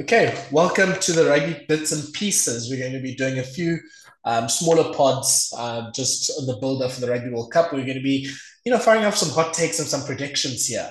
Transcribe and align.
Okay, 0.00 0.42
welcome 0.50 0.98
to 1.00 1.12
the 1.12 1.26
Rugby 1.26 1.66
Bits 1.68 1.92
and 1.92 2.14
Pieces. 2.14 2.70
We're 2.70 2.78
going 2.78 2.94
to 2.94 3.02
be 3.02 3.14
doing 3.14 3.38
a 3.38 3.42
few 3.42 3.78
um, 4.24 4.48
smaller 4.48 4.90
pods 4.94 5.52
uh, 5.54 5.90
just 5.90 6.32
on 6.40 6.46
the 6.46 6.56
build 6.56 6.80
up 6.80 6.92
for 6.92 7.02
the 7.02 7.10
Rugby 7.10 7.28
World 7.28 7.52
Cup. 7.52 7.74
We're 7.74 7.84
going 7.84 7.98
to 7.98 8.02
be, 8.02 8.26
you 8.64 8.72
know, 8.72 8.78
firing 8.78 9.04
off 9.04 9.18
some 9.18 9.28
hot 9.28 9.52
takes 9.52 9.78
and 9.80 9.86
some 9.86 10.02
predictions 10.04 10.66
here. 10.66 10.90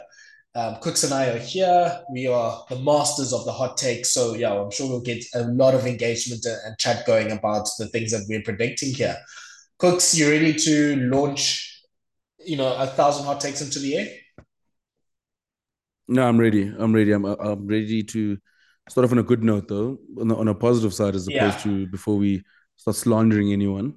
Um, 0.53 0.75
Kooks 0.75 1.03
and 1.03 1.15
I 1.15 1.29
are 1.29 1.39
here. 1.39 1.99
We 2.11 2.27
are 2.27 2.63
the 2.69 2.77
masters 2.77 3.33
of 3.33 3.43
the 3.45 3.51
hot 3.51 3.75
takes. 3.75 4.11
So, 4.11 4.35
yeah, 4.35 4.53
I'm 4.53 4.69
sure 4.69 4.87
we'll 4.87 5.01
get 5.01 5.25
a 5.33 5.45
lot 5.45 5.73
of 5.73 5.87
engagement 5.87 6.45
and 6.45 6.77
chat 6.77 7.03
going 7.07 7.31
about 7.31 7.67
the 7.79 7.87
things 7.87 8.11
that 8.11 8.27
we're 8.29 8.43
predicting 8.43 8.93
here. 8.93 9.17
Kooks, 9.79 10.15
you 10.15 10.29
ready 10.29 10.53
to 10.53 10.95
launch, 11.07 11.87
you 12.37 12.55
know, 12.55 12.75
a 12.75 12.85
thousand 12.85 13.25
hot 13.25 13.41
takes 13.41 13.61
into 13.61 13.79
the 13.79 13.97
air? 13.97 14.09
No, 16.07 16.27
I'm 16.27 16.39
ready. 16.39 16.71
I'm 16.77 16.93
ready. 16.93 17.13
I'm, 17.13 17.25
I'm 17.25 17.65
ready 17.65 18.03
to 18.03 18.37
start 18.91 19.05
off 19.05 19.13
on 19.13 19.19
a 19.19 19.23
good 19.23 19.41
note 19.41 19.69
though, 19.69 19.97
on, 20.19 20.27
the, 20.27 20.35
on 20.35 20.49
a 20.49 20.53
positive 20.53 20.93
side 20.93 21.15
as 21.15 21.25
opposed 21.25 21.65
yeah. 21.65 21.71
to 21.71 21.87
before 21.87 22.17
we 22.17 22.43
start 22.75 22.97
slandering 22.97 23.53
anyone. 23.53 23.93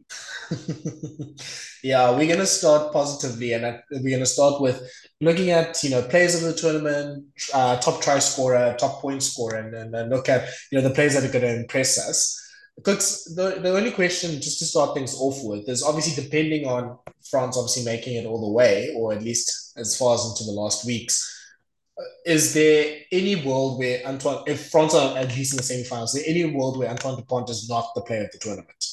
yeah, 1.82 2.16
we're 2.16 2.28
gonna 2.28 2.46
start 2.46 2.92
positively, 2.92 3.54
and 3.54 3.80
we're 3.90 4.16
gonna 4.16 4.24
start 4.24 4.60
with 4.60 4.88
looking 5.20 5.50
at 5.50 5.82
you 5.82 5.90
know 5.90 6.02
players 6.02 6.36
of 6.36 6.42
the 6.42 6.54
tournament, 6.54 7.24
uh, 7.52 7.76
top 7.80 8.00
try 8.02 8.20
scorer, 8.20 8.76
top 8.78 9.00
point 9.00 9.22
scorer, 9.22 9.56
and 9.56 9.92
then 9.92 10.10
look 10.10 10.28
at 10.28 10.48
you 10.70 10.78
know 10.78 10.88
the 10.88 10.94
players 10.94 11.14
that 11.14 11.24
are 11.24 11.32
going 11.32 11.44
to 11.44 11.60
impress 11.60 11.98
us. 11.98 12.40
Because 12.76 13.24
the, 13.36 13.60
the 13.60 13.76
only 13.76 13.92
question, 13.92 14.40
just 14.40 14.58
to 14.58 14.64
start 14.64 14.94
things 14.94 15.14
off 15.16 15.38
with, 15.44 15.68
is 15.68 15.82
obviously 15.82 16.22
depending 16.22 16.66
on 16.66 16.98
France 17.30 17.56
obviously 17.56 17.84
making 17.84 18.16
it 18.16 18.26
all 18.26 18.40
the 18.40 18.52
way, 18.52 18.92
or 18.96 19.12
at 19.12 19.22
least 19.22 19.72
as 19.76 19.96
far 19.96 20.14
as 20.14 20.24
into 20.24 20.44
the 20.44 20.52
last 20.52 20.84
weeks 20.84 21.34
is 22.26 22.54
there 22.54 22.98
any 23.12 23.36
world 23.36 23.78
where 23.78 24.04
Antoine, 24.04 24.42
if 24.46 24.70
France 24.70 24.94
are 24.94 25.16
at 25.16 25.28
least 25.36 25.52
in 25.52 25.58
the 25.58 25.62
semi-finals, 25.62 26.14
is 26.14 26.24
there 26.24 26.30
any 26.34 26.44
world 26.54 26.78
where 26.78 26.88
Antoine 26.88 27.16
Dupont 27.16 27.48
is 27.50 27.68
not 27.68 27.86
the 27.94 28.02
player 28.02 28.24
of 28.24 28.32
the 28.32 28.38
tournament? 28.38 28.84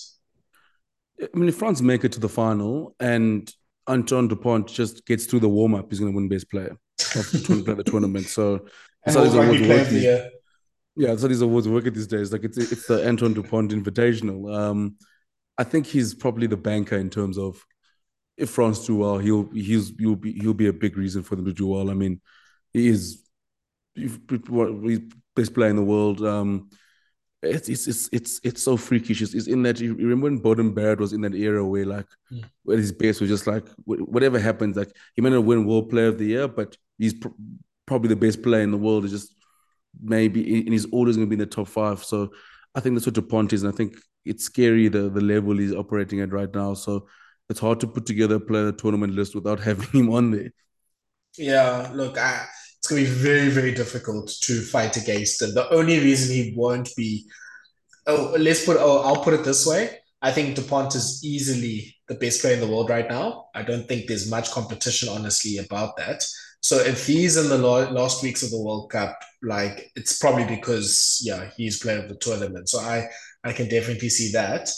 I 1.22 1.38
mean, 1.38 1.50
if 1.50 1.56
France 1.56 1.82
make 1.82 2.04
it 2.04 2.12
to 2.14 2.20
the 2.20 2.30
final 2.30 2.96
and 3.00 3.52
Antoine 3.88 4.28
Dupont 4.28 4.68
just 4.68 5.06
gets 5.06 5.26
through 5.26 5.40
the 5.42 5.50
warm-up, 5.50 5.90
he's 5.90 6.00
going 6.00 6.12
to 6.12 6.16
win 6.16 6.30
best 6.30 6.50
player 6.50 6.78
of 7.16 7.32
the, 7.32 7.76
the 7.78 7.84
tournament. 7.84 8.26
So 8.26 8.68
how 9.06 9.24
these 9.24 9.34
awards 9.34 9.68
work. 9.68 9.88
These, 9.88 10.04
yeah, 10.04 11.08
that's 11.08 11.22
how 11.22 11.28
these 11.28 11.42
awards 11.42 11.68
work 11.68 11.86
these 11.86 12.08
days. 12.08 12.32
Like 12.32 12.44
it's 12.44 12.58
it's 12.58 12.88
the 12.88 13.08
Antoine 13.08 13.34
Dupont 13.34 13.72
Invitational. 13.72 14.54
Um, 14.54 14.98
I 15.58 15.64
think 15.64 15.88
he's 15.88 16.14
probably 16.14 16.48
the 16.48 16.58
banker 16.58 16.98
in 16.98 17.10
terms 17.10 17.38
of 17.38 17.64
if 18.38 18.50
France 18.50 18.86
do 18.86 18.98
well, 18.98 19.18
he'll 19.18 19.50
he's 19.52 19.94
he'll 19.98 20.16
be 20.16 20.34
he'll 20.34 20.54
be 20.54 20.68
a 20.68 20.74
big 20.74 20.98
reason 20.98 21.24
for 21.24 21.36
them 21.36 21.46
to 21.46 21.54
do 21.54 21.68
well. 21.68 21.90
I 21.90 21.94
mean 21.94 22.22
he 22.74 22.88
is 22.88 23.22
he's 23.96 24.18
best 25.36 25.54
player 25.54 25.70
in 25.70 25.76
the 25.76 25.84
world. 25.84 26.24
Um, 26.26 26.70
it's 27.44 27.70
it's 27.70 27.88
it's 27.88 28.10
it's 28.12 28.40
it's 28.44 28.64
so 28.64 28.78
freakish. 28.78 29.22
It's, 29.22 29.34
it's 29.34 29.48
in 29.48 29.64
that 29.64 29.80
you 29.80 29.96
remember 29.96 30.26
when 30.26 30.42
Beauden 30.42 30.76
Barrett 30.76 31.00
was 31.00 31.14
in 31.14 31.22
that 31.22 31.34
era 31.34 31.66
where 31.66 31.86
like 31.86 32.06
mm. 32.32 32.44
where 32.64 32.78
his 32.78 32.92
base 32.92 33.20
was 33.20 33.30
just 33.30 33.48
like 33.48 33.68
whatever 33.86 34.40
happens, 34.40 34.78
like 34.78 34.96
he 35.16 35.22
might 35.22 35.32
not 35.32 35.44
win 35.44 35.66
World 35.66 35.90
Player 35.90 36.08
of 36.08 36.20
the 36.20 36.26
Year, 36.26 36.48
but 36.48 36.78
he's 36.98 37.16
pr- 37.16 37.30
probably 37.88 38.10
the 38.10 38.16
best 38.16 38.44
player 38.44 38.62
in 38.62 38.72
the 38.72 38.78
world. 38.78 39.06
It's 39.06 39.14
just 39.14 39.36
maybe 40.02 40.60
and 40.60 40.70
he's 40.70 40.86
always 40.86 41.16
going 41.18 41.28
to 41.28 41.30
be 41.30 41.42
in 41.42 41.50
the 41.50 41.56
top 41.56 41.68
five. 41.68 42.04
So 42.04 42.32
I 42.76 42.80
think 42.80 42.96
that's 42.96 43.08
what 43.08 43.16
Dupont 43.16 43.54
is, 43.54 43.64
and 43.64 43.74
I 43.74 43.76
think 43.76 43.96
it's 44.24 44.44
scary 44.44 44.88
the 44.88 45.10
the 45.10 45.22
level 45.22 45.58
he's 45.58 45.74
operating 45.74 46.22
at 46.22 46.32
right 46.32 46.54
now. 46.54 46.76
So 46.76 47.08
it's 47.50 47.60
hard 47.60 47.80
to 47.80 47.88
put 47.88 48.06
together 48.06 48.36
a 48.36 48.40
player 48.40 48.72
tournament 48.72 49.14
list 49.14 49.34
without 49.34 49.60
having 49.68 49.90
him 49.90 50.14
on 50.14 50.30
there. 50.30 50.52
Yeah, 51.38 51.90
look, 51.94 52.20
I 52.20 52.46
it's 52.46 52.61
going 52.92 53.04
to 53.04 53.10
be 53.10 53.16
very, 53.16 53.50
very 53.50 53.74
difficult 53.74 54.28
to 54.42 54.62
fight 54.62 54.98
against 54.98 55.42
him. 55.42 55.54
The 55.54 55.70
only 55.74 56.00
reason 56.00 56.36
he 56.36 56.54
won't 56.56 56.90
be, 56.96 57.26
oh, 58.06 58.36
let's 58.38 58.66
put, 58.66 58.78
oh, 58.80 59.02
I'll 59.02 59.24
put 59.24 59.34
it 59.34 59.44
this 59.44 59.66
way. 59.66 59.98
I 60.22 60.32
think 60.32 60.56
DuPont 60.56 60.94
is 60.94 61.26
easily 61.26 61.96
the 62.08 62.16
best 62.16 62.42
player 62.42 62.54
in 62.54 62.60
the 62.60 62.68
world 62.68 62.90
right 62.90 63.10
now. 63.10 63.48
I 63.56 63.64
don't 63.64 63.88
think 63.88 64.06
there's 64.06 64.30
much 64.30 64.52
competition, 64.52 65.10
honestly, 65.10 65.58
about 65.58 65.98
that. 65.98 66.24
So 66.62 66.78
if 66.78 67.08
he's 67.08 67.38
in 67.38 67.50
the 67.50 67.58
last 67.58 68.22
weeks 68.22 68.44
of 68.44 68.52
the 68.52 68.62
World 68.62 68.92
Cup, 68.92 69.20
like 69.42 69.92
it's 69.96 70.20
probably 70.20 70.46
because 70.46 71.20
yeah 71.24 71.50
he's 71.58 71.80
player 71.80 71.98
of 71.98 72.08
the 72.08 72.16
tournament. 72.16 72.70
So 72.70 72.80
I 72.80 73.10
I 73.44 73.52
can 73.52 73.68
definitely 73.68 74.10
see 74.10 74.32
that. 74.34 74.70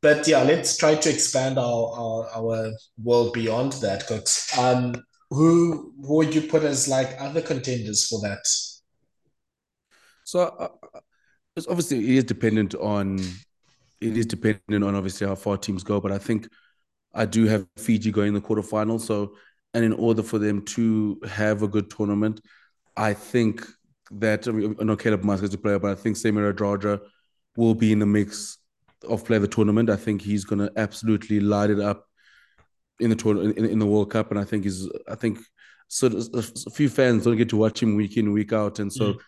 But 0.00 0.26
yeah, 0.26 0.42
let's 0.42 0.78
try 0.78 0.94
to 0.94 1.10
expand 1.10 1.58
our 1.58 1.92
our, 1.92 2.28
our 2.34 2.72
world 3.02 3.34
beyond 3.34 3.74
that. 3.74 4.00
Because 4.00 4.50
um, 4.58 5.04
who 5.30 5.92
would 5.98 6.34
you 6.34 6.42
put 6.42 6.62
as 6.62 6.88
like 6.88 7.16
other 7.18 7.42
contenders 7.42 8.06
for 8.06 8.20
that? 8.20 8.46
So 10.24 10.40
uh, 10.40 10.68
uh, 10.94 11.00
it's 11.56 11.66
obviously 11.68 11.98
it 11.98 12.18
is 12.18 12.24
dependent 12.24 12.74
on 12.74 13.18
it 14.00 14.16
is 14.16 14.26
dependent 14.26 14.84
on 14.84 14.94
obviously 14.94 15.26
how 15.26 15.34
far 15.34 15.56
teams 15.56 15.82
go, 15.82 16.00
but 16.00 16.12
I 16.12 16.18
think 16.18 16.48
I 17.14 17.24
do 17.24 17.46
have 17.46 17.66
Fiji 17.76 18.12
going 18.12 18.28
in 18.28 18.34
the 18.34 18.40
quarterfinal. 18.40 19.00
So 19.00 19.34
and 19.74 19.84
in 19.84 19.92
order 19.92 20.22
for 20.22 20.38
them 20.38 20.62
to 20.62 21.20
have 21.28 21.62
a 21.62 21.68
good 21.68 21.90
tournament, 21.90 22.40
I 22.96 23.14
think 23.14 23.66
that 24.10 24.46
I, 24.46 24.52
mean, 24.52 24.76
I 24.80 24.84
know 24.84 24.96
Caleb 24.96 25.24
Muntz 25.24 25.42
is 25.42 25.54
a 25.54 25.58
player, 25.58 25.78
but 25.78 25.90
I 25.90 25.94
think 25.94 26.16
Semi 26.16 26.40
Radradra 26.40 27.00
will 27.56 27.74
be 27.74 27.92
in 27.92 27.98
the 27.98 28.06
mix 28.06 28.58
of 29.08 29.24
play 29.24 29.38
the 29.38 29.48
tournament. 29.48 29.90
I 29.90 29.96
think 29.96 30.22
he's 30.22 30.44
going 30.44 30.60
to 30.60 30.72
absolutely 30.76 31.40
light 31.40 31.70
it 31.70 31.80
up 31.80 32.06
in 33.00 33.10
the 33.10 33.16
tournament 33.16 33.58
in, 33.58 33.66
in, 33.66 33.78
the 33.78 33.86
World 33.86 34.10
Cup, 34.10 34.30
and 34.30 34.40
I 34.40 34.44
think 34.44 34.64
he's 34.64 34.88
I 35.08 35.14
think 35.14 35.38
so 35.88 36.06
a 36.06 36.70
few 36.70 36.88
fans 36.88 37.24
don't 37.24 37.36
get 37.36 37.48
to 37.50 37.56
watch 37.56 37.82
him 37.82 37.96
week 37.96 38.16
in 38.16 38.32
week 38.32 38.52
out, 38.52 38.78
and 38.78 38.92
so. 38.92 39.14
Mm. 39.14 39.18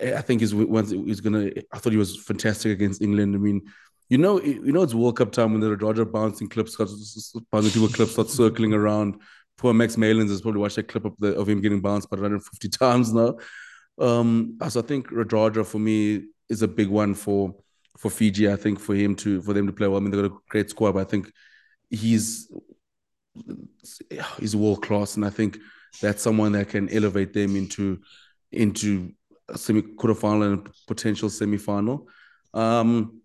I 0.00 0.20
think 0.20 0.42
he's 0.42 0.54
once 0.54 0.92
he's 0.92 1.20
gonna. 1.20 1.50
I 1.72 1.78
thought 1.78 1.92
he 1.92 1.98
was 1.98 2.22
fantastic 2.22 2.70
against 2.70 3.02
England. 3.02 3.34
I 3.34 3.38
mean, 3.38 3.62
you 4.08 4.18
know, 4.18 4.40
you 4.40 4.72
know, 4.72 4.82
it's 4.82 4.94
World 4.94 5.16
Cup 5.16 5.32
time 5.32 5.52
when 5.52 5.60
the 5.60 5.76
Roger 5.76 6.04
bouncing 6.04 6.48
clips, 6.48 6.76
bouncing 6.76 7.72
people 7.72 7.88
clips 7.88 8.12
start 8.12 8.28
circling 8.28 8.72
around. 8.72 9.20
Poor 9.56 9.72
Max 9.72 9.96
Malins 9.96 10.30
has 10.30 10.40
probably 10.40 10.60
watched 10.60 10.76
that 10.76 10.88
clip 10.88 11.04
of, 11.04 11.14
the, 11.18 11.34
of 11.36 11.48
him 11.48 11.60
getting 11.60 11.80
bounced 11.80 12.06
about 12.06 12.20
150 12.20 12.68
times 12.78 13.12
now. 13.12 13.36
Um, 13.98 14.58
so 14.68 14.80
I 14.80 14.82
think 14.82 15.08
Radradra 15.08 15.64
for 15.64 15.78
me 15.78 16.28
is 16.48 16.62
a 16.62 16.68
big 16.68 16.88
one 16.88 17.14
for 17.14 17.54
for 17.98 18.10
Fiji. 18.10 18.50
I 18.50 18.56
think 18.56 18.80
for 18.80 18.94
him 18.94 19.14
to 19.16 19.42
for 19.42 19.52
them 19.52 19.66
to 19.66 19.72
play 19.72 19.86
well. 19.86 19.98
I 19.98 20.00
mean, 20.00 20.10
they've 20.10 20.22
got 20.22 20.36
a 20.36 20.40
great 20.48 20.70
squad, 20.70 20.92
but 20.92 21.06
I 21.06 21.10
think 21.10 21.30
he's 21.88 22.50
he's 24.38 24.56
world 24.56 24.82
class, 24.82 25.16
and 25.16 25.24
I 25.24 25.30
think 25.30 25.58
that's 26.00 26.22
someone 26.22 26.52
that 26.52 26.68
can 26.68 26.88
elevate 26.90 27.32
them 27.32 27.56
into 27.56 28.00
into 28.52 29.12
a 29.48 29.58
semi 29.58 29.82
quarterfinal 29.82 30.52
and 30.52 30.68
potential 30.86 31.30
semi 31.30 31.56
final. 31.56 32.08
Um, 32.54 33.20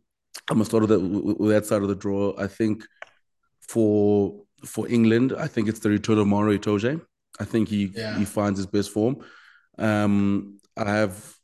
I'm 0.49 0.57
gonna 0.57 0.65
start 0.65 0.81
with 0.81 0.89
that, 0.89 0.99
with 0.99 1.51
that 1.51 1.65
side 1.65 1.81
of 1.81 1.87
the 1.87 1.95
draw. 1.95 2.33
I 2.37 2.47
think 2.47 2.85
for 3.61 4.41
for 4.65 4.87
England, 4.87 5.33
I 5.37 5.47
think 5.47 5.69
it's 5.69 5.79
the 5.79 5.89
return 5.89 6.17
of 6.17 6.27
Maro 6.27 6.57
Itoje. 6.57 7.01
I 7.39 7.45
think 7.45 7.69
he 7.69 7.91
yeah. 7.95 8.17
he 8.17 8.25
finds 8.25 8.59
his 8.59 8.67
best 8.67 8.91
form. 8.91 9.17
Um, 9.77 10.59
I 10.77 10.89
have 10.89 11.35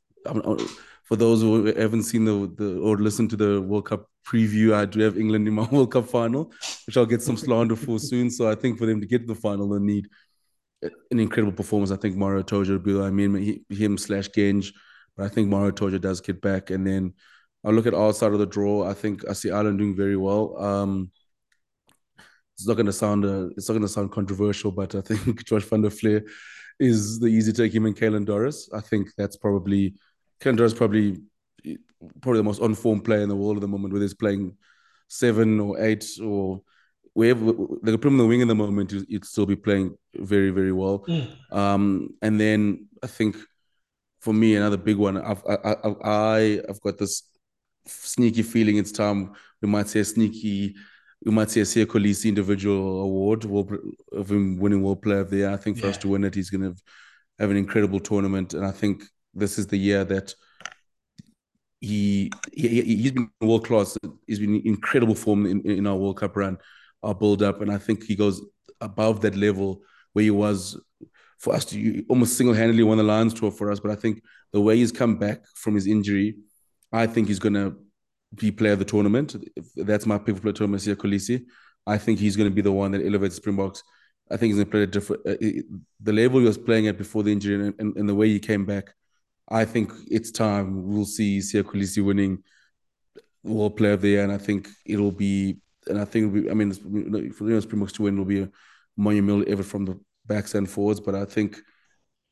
for 1.04 1.16
those 1.16 1.42
who 1.42 1.66
haven't 1.66 2.04
seen 2.04 2.26
the, 2.26 2.52
the 2.56 2.80
or 2.80 2.98
listened 2.98 3.30
to 3.32 3.38
the 3.38 3.62
World 3.62 3.86
Cup 3.86 4.08
preview, 4.32 4.74
I 4.74 4.86
do 4.86 5.02
have 5.02 5.18
England 5.18 5.48
in 5.48 5.54
my 5.54 5.68
World 5.72 5.92
Cup 5.92 6.08
final, 6.08 6.52
which 6.86 6.98
I'll 6.98 7.06
get 7.06 7.22
some 7.22 7.38
slander 7.38 7.76
for 7.76 8.00
soon. 8.10 8.30
So 8.30 8.50
I 8.50 8.56
think 8.56 8.78
for 8.78 8.86
them 8.86 9.02
to 9.02 9.08
get 9.08 9.20
to 9.20 9.28
the 9.28 9.36
final, 9.36 9.70
they 9.70 9.80
need 9.80 10.08
an 10.82 11.20
incredible 11.20 11.54
performance. 11.54 11.92
I 11.92 11.98
think 11.98 12.18
will 12.18 12.80
be, 12.80 13.00
I 13.00 13.10
mean, 13.10 13.64
him 13.70 13.98
slash 13.98 14.30
Genge, 14.30 14.74
but 15.16 15.26
I 15.26 15.30
think 15.30 15.50
Maro 15.50 15.72
Itoje 15.72 16.00
does 16.00 16.22
get 16.22 16.42
back. 16.42 16.70
And 16.70 16.86
then 16.86 17.14
I 17.64 17.70
look 17.70 17.86
at 17.86 17.94
our 17.94 18.14
side 18.14 18.34
of 18.34 18.40
the 18.40 18.46
draw. 18.46 18.90
I 18.90 18.94
think 18.94 19.28
I 19.30 19.34
see 19.34 19.52
Ireland 19.52 19.80
doing 19.80 19.96
very 19.96 20.18
well. 20.18 20.58
Um, 20.62 21.12
it's 22.56 22.68
not 22.68 22.76
going 22.76 22.88
to 22.88 22.94
sound 22.94 23.26
uh, 23.26 23.50
it's 23.58 23.68
not 23.68 23.74
going 23.74 23.88
to 23.88 23.88
sound 23.88 24.12
controversial, 24.12 24.72
but 24.72 24.94
I 24.96 25.02
think 25.02 25.46
Josh 25.48 25.64
van 25.64 25.82
der 25.82 25.90
Flier 25.90 26.24
is 26.80 27.20
the 27.20 27.28
easy 27.28 27.54
take 27.54 27.74
him 27.74 27.86
and 27.86 27.96
Caelan 27.96 28.26
Doris. 28.26 28.70
I 28.74 28.82
think 28.82 29.10
that's 29.18 29.38
probably 29.38 29.96
Caelan 30.42 30.58
Doris 30.58 30.74
probably 30.74 31.22
probably 32.22 32.40
the 32.40 32.44
most 32.44 32.62
on-form 32.62 33.02
player 33.02 33.22
in 33.22 33.30
the 33.30 33.36
world 33.36 33.58
at 33.58 33.62
the 33.62 33.68
moment, 33.68 33.94
whether 33.94 34.04
he's 34.04 34.14
playing 34.14 34.56
seven 35.08 35.60
or 35.60 35.80
eight 35.80 36.06
or 36.24 36.62
wherever 37.14 37.46
they 37.84 37.98
put 37.98 38.08
him 38.08 38.14
in 38.14 38.18
the 38.18 38.26
wing 38.26 38.42
in 38.42 38.48
the 38.48 38.56
moment, 38.56 38.92
he'd 38.92 39.26
still 39.26 39.46
be 39.46 39.56
playing 39.56 39.96
very, 40.16 40.50
very 40.50 40.72
well. 40.72 41.04
Mm. 41.08 41.56
Um, 41.56 42.10
and 42.22 42.40
then 42.40 42.88
I 43.04 43.08
think 43.08 43.36
for 44.22 44.34
me, 44.34 44.56
another 44.56 44.78
big 44.78 44.98
one, 44.98 45.18
I've 45.18 45.44
I, 45.46 45.76
I 46.04 46.62
I've 46.70 46.82
got 46.82 46.98
this 46.98 47.24
sneaky 47.86 48.44
feeling 48.44 48.78
it's 48.78 48.92
time 48.92 49.34
we 49.62 49.68
might 49.68 49.88
see 49.88 50.00
a 50.00 50.06
sneaky 50.06 50.76
we 51.26 51.32
might 51.32 51.50
see 51.50 51.62
a 51.62 51.64
Siya 51.64 51.86
Kolisi 51.86 52.30
individual 52.30 53.02
award 53.02 53.46
of 54.12 54.32
him 54.32 54.58
winning 54.58 54.82
World 54.82 55.02
Player 55.02 55.20
of 55.20 55.30
the 55.30 55.38
Year. 55.38 55.52
I 55.52 55.58
think 55.58 55.78
for 55.78 55.86
yeah. 55.86 55.92
us 55.92 55.98
to 56.00 56.08
win 56.08 56.24
it, 56.24 56.34
he's 56.34 56.50
going 56.50 56.64
to 56.64 56.76
have 57.40 57.52
an 57.52 57.58
incredible 57.58 58.00
tournament, 58.00 58.54
and 58.54 58.66
I 58.66 58.72
think 58.72 59.04
this 59.34 59.60
is 59.60 59.68
the 59.68 59.78
year 59.78 60.04
that 60.06 60.34
he, 61.82 62.32
he 62.54 62.82
he's 62.82 63.12
been 63.12 63.30
world 63.42 63.66
class. 63.66 63.98
He's 64.28 64.40
been 64.40 64.62
incredible 64.66 65.16
form 65.16 65.46
in, 65.46 65.62
in 65.70 65.88
our 65.88 65.96
World 65.96 66.18
Cup 66.18 66.38
run, 66.38 66.58
our 67.04 67.16
build 67.16 67.42
up, 67.44 67.62
and 67.62 67.72
I 67.72 67.78
think 67.78 68.04
he 68.04 68.16
goes 68.16 68.42
above 68.80 69.22
that 69.22 69.36
level 69.36 69.82
where 70.14 70.24
he 70.24 70.32
was 70.32 70.80
for 71.40 71.56
us 71.56 71.66
to 71.66 72.06
almost 72.08 72.38
single 72.38 72.54
handedly 72.54 72.84
won 72.84 72.98
the 72.98 73.04
Lions 73.04 73.34
tour 73.34 73.52
for 73.52 73.72
us. 73.72 73.80
But 73.80 73.92
I 73.92 73.96
think 73.96 74.22
the 74.54 74.62
way 74.62 74.78
he's 74.78 74.92
come 74.92 75.18
back 75.18 75.42
from 75.56 75.74
his 75.74 75.88
injury, 75.88 76.36
I 76.92 77.08
think 77.08 77.28
he's 77.28 77.40
going 77.40 77.56
to 77.56 77.76
be 78.36 78.52
player 78.52 78.74
of 78.74 78.80
the 78.80 78.86
tournament. 78.86 79.36
That's 79.76 80.06
my 80.06 80.20
pick 80.20 80.36
for 80.36 80.42
player 80.42 80.54
tournament, 80.54 80.84
Kolisi. 80.84 81.46
I 81.88 81.98
think 81.98 82.20
he's 82.20 82.36
going 82.36 82.50
to 82.50 82.54
be 82.56 82.62
the 82.62 82.72
one 82.72 82.92
that 82.92 83.06
elevates 83.06 83.36
Springboks. 83.36 83.84
I 84.30 84.38
think 84.38 84.54
he's 84.54 84.64
going 84.64 84.68
to 84.68 84.72
play 84.72 84.84
a 84.84 84.88
different. 84.88 85.28
Uh, 85.28 85.36
the 86.00 86.14
level 86.14 86.40
he 86.40 86.46
was 86.46 86.58
playing 86.58 86.88
at 86.88 86.98
before 86.98 87.24
the 87.24 87.32
injury 87.32 87.56
and, 87.56 87.74
and, 87.80 87.98
and, 87.98 88.08
the 88.08 88.16
way 88.16 88.30
he 88.30 88.40
came 88.40 88.66
back, 88.66 88.94
I 89.52 89.66
think 89.66 89.92
it's 90.10 90.32
time 90.32 90.88
we'll 90.88 91.06
see 91.06 91.40
Siya 91.40 91.64
Kolisi 91.64 92.04
winning 92.04 92.42
World 93.44 93.76
Player 93.76 93.94
of 93.94 94.02
the 94.02 94.08
Year, 94.10 94.24
and 94.24 94.32
I 94.32 94.38
think 94.38 94.70
it'll 94.86 95.12
be. 95.12 95.58
And 95.88 96.00
I 96.00 96.06
think 96.06 96.28
it'll 96.28 96.44
be, 96.44 96.50
I 96.50 96.54
mean, 96.54 96.72
for 97.32 97.44
the 97.44 97.62
Springboks 97.62 97.94
to 97.94 98.04
win 98.04 98.18
will 98.18 98.26
be 98.26 98.44
a 98.44 98.50
monumental 98.96 99.52
effort 99.52 99.66
from 99.66 99.86
the 99.86 100.00
backs 100.26 100.56
and 100.56 100.70
forwards. 100.70 101.00
But 101.00 101.16
I 101.16 101.26
think 101.26 101.60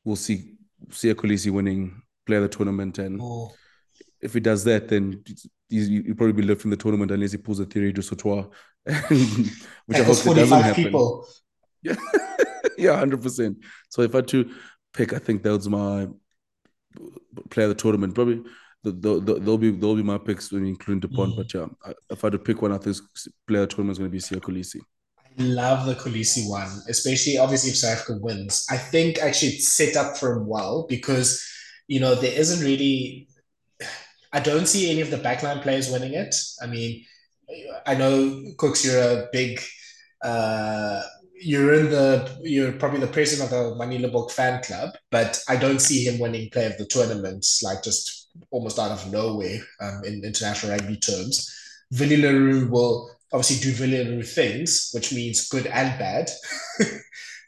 we'll 0.04 0.16
see 0.16 0.54
Siya 0.88 1.14
Kolisi 1.14 1.50
winning 1.52 2.00
Player 2.26 2.38
of 2.38 2.50
the 2.50 2.56
Tournament, 2.56 2.98
and 2.98 3.20
oh. 3.20 3.52
if 4.20 4.32
he 4.32 4.40
does 4.40 4.64
that, 4.64 4.88
then 4.88 5.22
he'll 5.68 6.14
probably 6.14 6.32
be 6.32 6.42
left 6.42 6.64
in 6.64 6.70
the 6.70 6.76
tournament 6.76 7.10
unless 7.10 7.32
he 7.32 7.38
pulls 7.38 7.60
a 7.60 7.66
Thierry 7.66 7.92
Dusautoir, 7.92 8.50
which 8.84 9.98
I 9.98 10.02
hope 10.02 10.24
doesn't 10.24 10.60
happen. 10.62 10.84
People. 10.84 11.26
Yeah, 11.82 11.96
yeah, 12.78 12.96
hundred 12.96 13.22
percent. 13.22 13.58
So 13.90 14.02
if 14.02 14.14
I 14.14 14.18
had 14.18 14.28
to 14.28 14.50
pick, 14.94 15.12
I 15.12 15.18
think 15.18 15.42
that's 15.42 15.66
my 15.66 16.06
player 17.50 17.66
of 17.66 17.76
the 17.76 17.82
tournament. 17.82 18.14
Probably 18.14 18.42
the, 18.82 18.92
the, 18.92 19.20
the, 19.20 19.34
they'll 19.40 19.58
be 19.58 19.70
they'll 19.70 19.96
be 19.96 20.02
my 20.02 20.18
picks, 20.18 20.52
when 20.52 20.66
including 20.66 21.00
Dupont. 21.00 21.34
Mm. 21.34 21.36
But 21.36 21.54
yeah, 21.54 21.94
if 22.10 22.24
I 22.24 22.26
had 22.26 22.32
to 22.32 22.38
pick 22.38 22.62
one, 22.62 22.72
I 22.72 22.78
think 22.78 22.96
player 23.46 23.62
of 23.62 23.68
the 23.68 23.74
tournament 23.74 23.92
is 23.92 23.98
going 23.98 24.10
to 24.10 24.12
be 24.12 24.18
Siya 24.18 24.40
Kolisi. 24.40 24.80
I 25.38 25.42
love 25.42 25.86
the 25.86 25.94
Kolisi 25.94 26.48
one, 26.48 26.70
especially 26.88 27.38
obviously 27.38 27.70
if 27.70 27.76
South 27.76 27.98
Africa 27.98 28.18
wins. 28.20 28.66
I 28.70 28.76
think 28.76 29.18
actually 29.18 29.52
it's 29.52 29.68
set 29.68 29.96
up 29.96 30.16
for 30.16 30.32
him 30.32 30.46
well 30.46 30.86
because 30.88 31.46
you 31.88 32.00
know 32.00 32.14
there 32.14 32.38
isn't 32.38 32.64
really. 32.64 33.28
I 34.32 34.40
don't 34.40 34.68
see 34.68 34.90
any 34.90 35.00
of 35.00 35.10
the 35.10 35.16
backline 35.16 35.60
players 35.60 35.90
winning 35.90 36.14
it. 36.14 36.34
I 36.62 36.66
mean, 36.66 37.04
I 37.84 37.96
know 37.96 38.44
Kooks, 38.56 38.84
you're 38.84 39.00
a 39.00 39.28
big 39.32 39.60
uh, 40.22 41.02
you're 41.40 41.74
in 41.74 41.90
the 41.90 42.38
you're 42.42 42.72
probably 42.72 43.00
the 43.00 43.06
president 43.06 43.52
of 43.52 43.70
the 43.70 43.74
Manie 43.76 43.98
Libbok 43.98 44.30
fan 44.30 44.62
club, 44.62 44.90
but 45.10 45.42
I 45.48 45.56
don't 45.56 45.80
see 45.80 46.04
him 46.04 46.18
winning 46.20 46.50
player 46.50 46.68
of 46.68 46.78
the 46.78 46.86
tournament 46.86 47.46
like 47.62 47.82
just 47.82 48.28
almost 48.50 48.78
out 48.78 48.92
of 48.92 49.10
nowhere 49.10 49.58
um, 49.80 50.02
in 50.04 50.24
international 50.24 50.72
rugby 50.72 50.96
terms. 50.96 51.50
Le 51.92 52.66
will 52.68 53.10
obviously 53.32 53.72
do 53.72 53.80
Willie 53.80 54.16
le 54.16 54.22
things, 54.22 54.90
which 54.92 55.12
means 55.12 55.48
good 55.48 55.66
and 55.66 55.98
bad. 55.98 56.30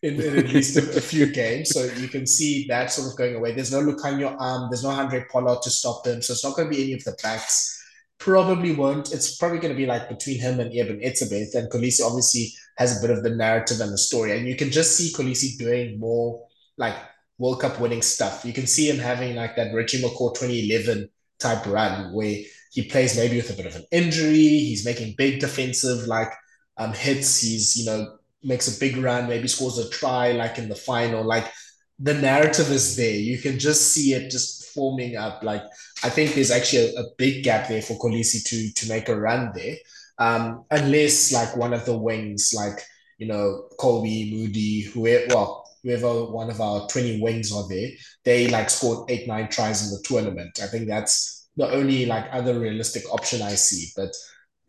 in, 0.03 0.21
in, 0.21 0.39
at 0.39 0.49
least 0.49 0.77
a, 0.77 0.97
a, 0.97 1.01
few 1.01 1.27
games. 1.27 1.71
So 1.71 1.85
you 1.85 2.09
can 2.09 2.27
see 2.27 2.67
that 2.69 2.91
sort 2.91 3.11
of 3.11 3.17
going 3.17 3.37
away. 3.37 3.53
There's 3.53 3.71
no 3.71 3.81
Lukhanyo 3.81 4.37
Am, 4.41 4.69
there's 4.69 4.83
no 4.83 4.91
Handré 4.91 5.29
Pollard 5.29 5.63
to 5.63 5.71
stop 5.71 6.07
him. 6.07 6.23
So 6.23 6.33
it's 6.33 6.45
not 6.45 6.57
going 6.57 6.69
to 6.69 6.77
be 6.77 6.83
any 6.83 6.93
of 6.95 7.05
the 7.05 7.17
backs. 7.23 7.81
Probably 8.19 8.73
won't. 8.73 9.13
It's 9.13 9.37
probably 9.37 9.59
going 9.59 9.73
to 9.73 9.79
be 9.79 9.87
like 9.87 10.09
between 10.09 10.41
him 10.41 10.59
and 10.59 10.75
Eben 10.75 11.01
Etzebeth. 11.01 11.55
And 11.55 11.71
Kolisi 11.71 12.05
obviously 12.05 12.53
has 12.79 12.99
a 12.99 13.07
bit 13.07 13.17
of 13.17 13.23
the 13.23 13.31
narrative 13.31 13.81
and 13.81 13.93
the 13.93 13.99
story. 13.99 14.37
And 14.37 14.47
you 14.47 14.57
can 14.57 14.71
just 14.71 14.97
see 14.97 15.13
Kolisi 15.13 15.59
doing 15.59 15.99
more 15.99 16.47
like 16.77 16.97
World 17.39 17.61
Cup 17.61 17.81
winning 17.81 18.03
stuff. 18.03 18.45
You 18.45 18.53
can 18.53 18.67
see 18.67 18.89
him 18.89 18.99
having 18.99 19.37
like 19.37 19.57
that 19.57 19.75
Richie 19.75 20.03
McCaw 20.03 20.35
2011 20.35 21.09
type 21.39 21.67
run 21.67 22.13
where 22.13 22.37
he 22.71 22.83
plays 22.83 23.17
maybe 23.17 23.37
with 23.37 23.51
a 23.51 23.55
bit 23.55 23.67
of 23.67 23.77
an 23.77 23.85
injury. 23.91 24.37
He's 24.37 24.85
making 24.85 25.15
big 25.19 25.41
defensive 25.41 26.07
like 26.07 26.33
um, 26.79 26.93
hits. 26.93 27.41
He's, 27.41 27.77
you 27.77 27.87
know, 27.87 28.17
makes 28.43 28.75
a 28.75 28.81
big 28.81 28.97
run, 28.97 29.29
maybe 29.29 29.49
scores 29.49 29.79
a 29.79 29.89
try 29.91 30.33
like 30.33 30.59
in 30.59 30.69
the 30.69 30.75
final. 30.75 31.25
Like 31.25 31.51
the 31.99 32.15
narrative 32.15 32.71
is 32.71 32.97
there. 32.97 33.15
You 33.15 33.39
can 33.39 33.59
just 33.59 33.93
see 33.93 34.15
it 34.15 34.31
just 34.31 34.73
forming 34.73 35.17
up. 35.17 35.43
Like 35.43 35.63
I 36.03 36.09
think 36.09 36.35
there's 36.35 36.51
actually 36.51 36.95
a, 36.95 37.01
a 37.01 37.05
big 37.19 37.45
gap 37.45 37.69
there 37.69 37.83
for 37.83 37.99
Kolisi 37.99 38.43
to 38.45 38.73
to 38.73 38.89
make 38.89 39.09
a 39.09 39.19
run 39.19 39.53
there 39.55 39.77
um, 40.23 40.65
unless 40.71 41.33
like 41.33 41.57
one 41.57 41.73
of 41.75 41.85
the 41.85 41.97
wings, 41.97 42.53
like 42.55 42.79
you 43.19 43.27
know 43.27 43.69
Kolbe, 43.79 44.31
Moody, 44.31 44.83
whoever, 44.83 45.27
well, 45.29 45.65
whoever 45.83 46.27
one 46.27 46.49
of 46.49 46.61
our 46.61 46.87
twenty 46.89 47.21
wings 47.21 47.53
are 47.53 47.67
there, 47.69 47.89
they 48.25 48.49
like 48.49 48.71
scored 48.71 49.11
eight 49.11 49.27
nine 49.27 49.49
tries 49.49 49.83
in 49.83 49.91
the 49.91 50.03
tournament. 50.05 50.61
I 50.63 50.69
think 50.69 50.87
that's 50.87 51.49
the 51.57 51.69
only 51.69 52.07
like 52.07 52.27
other 52.31 52.59
realistic 52.59 53.03
option 53.13 53.43
I 53.43 53.55
see. 53.55 53.91
But 53.97 54.13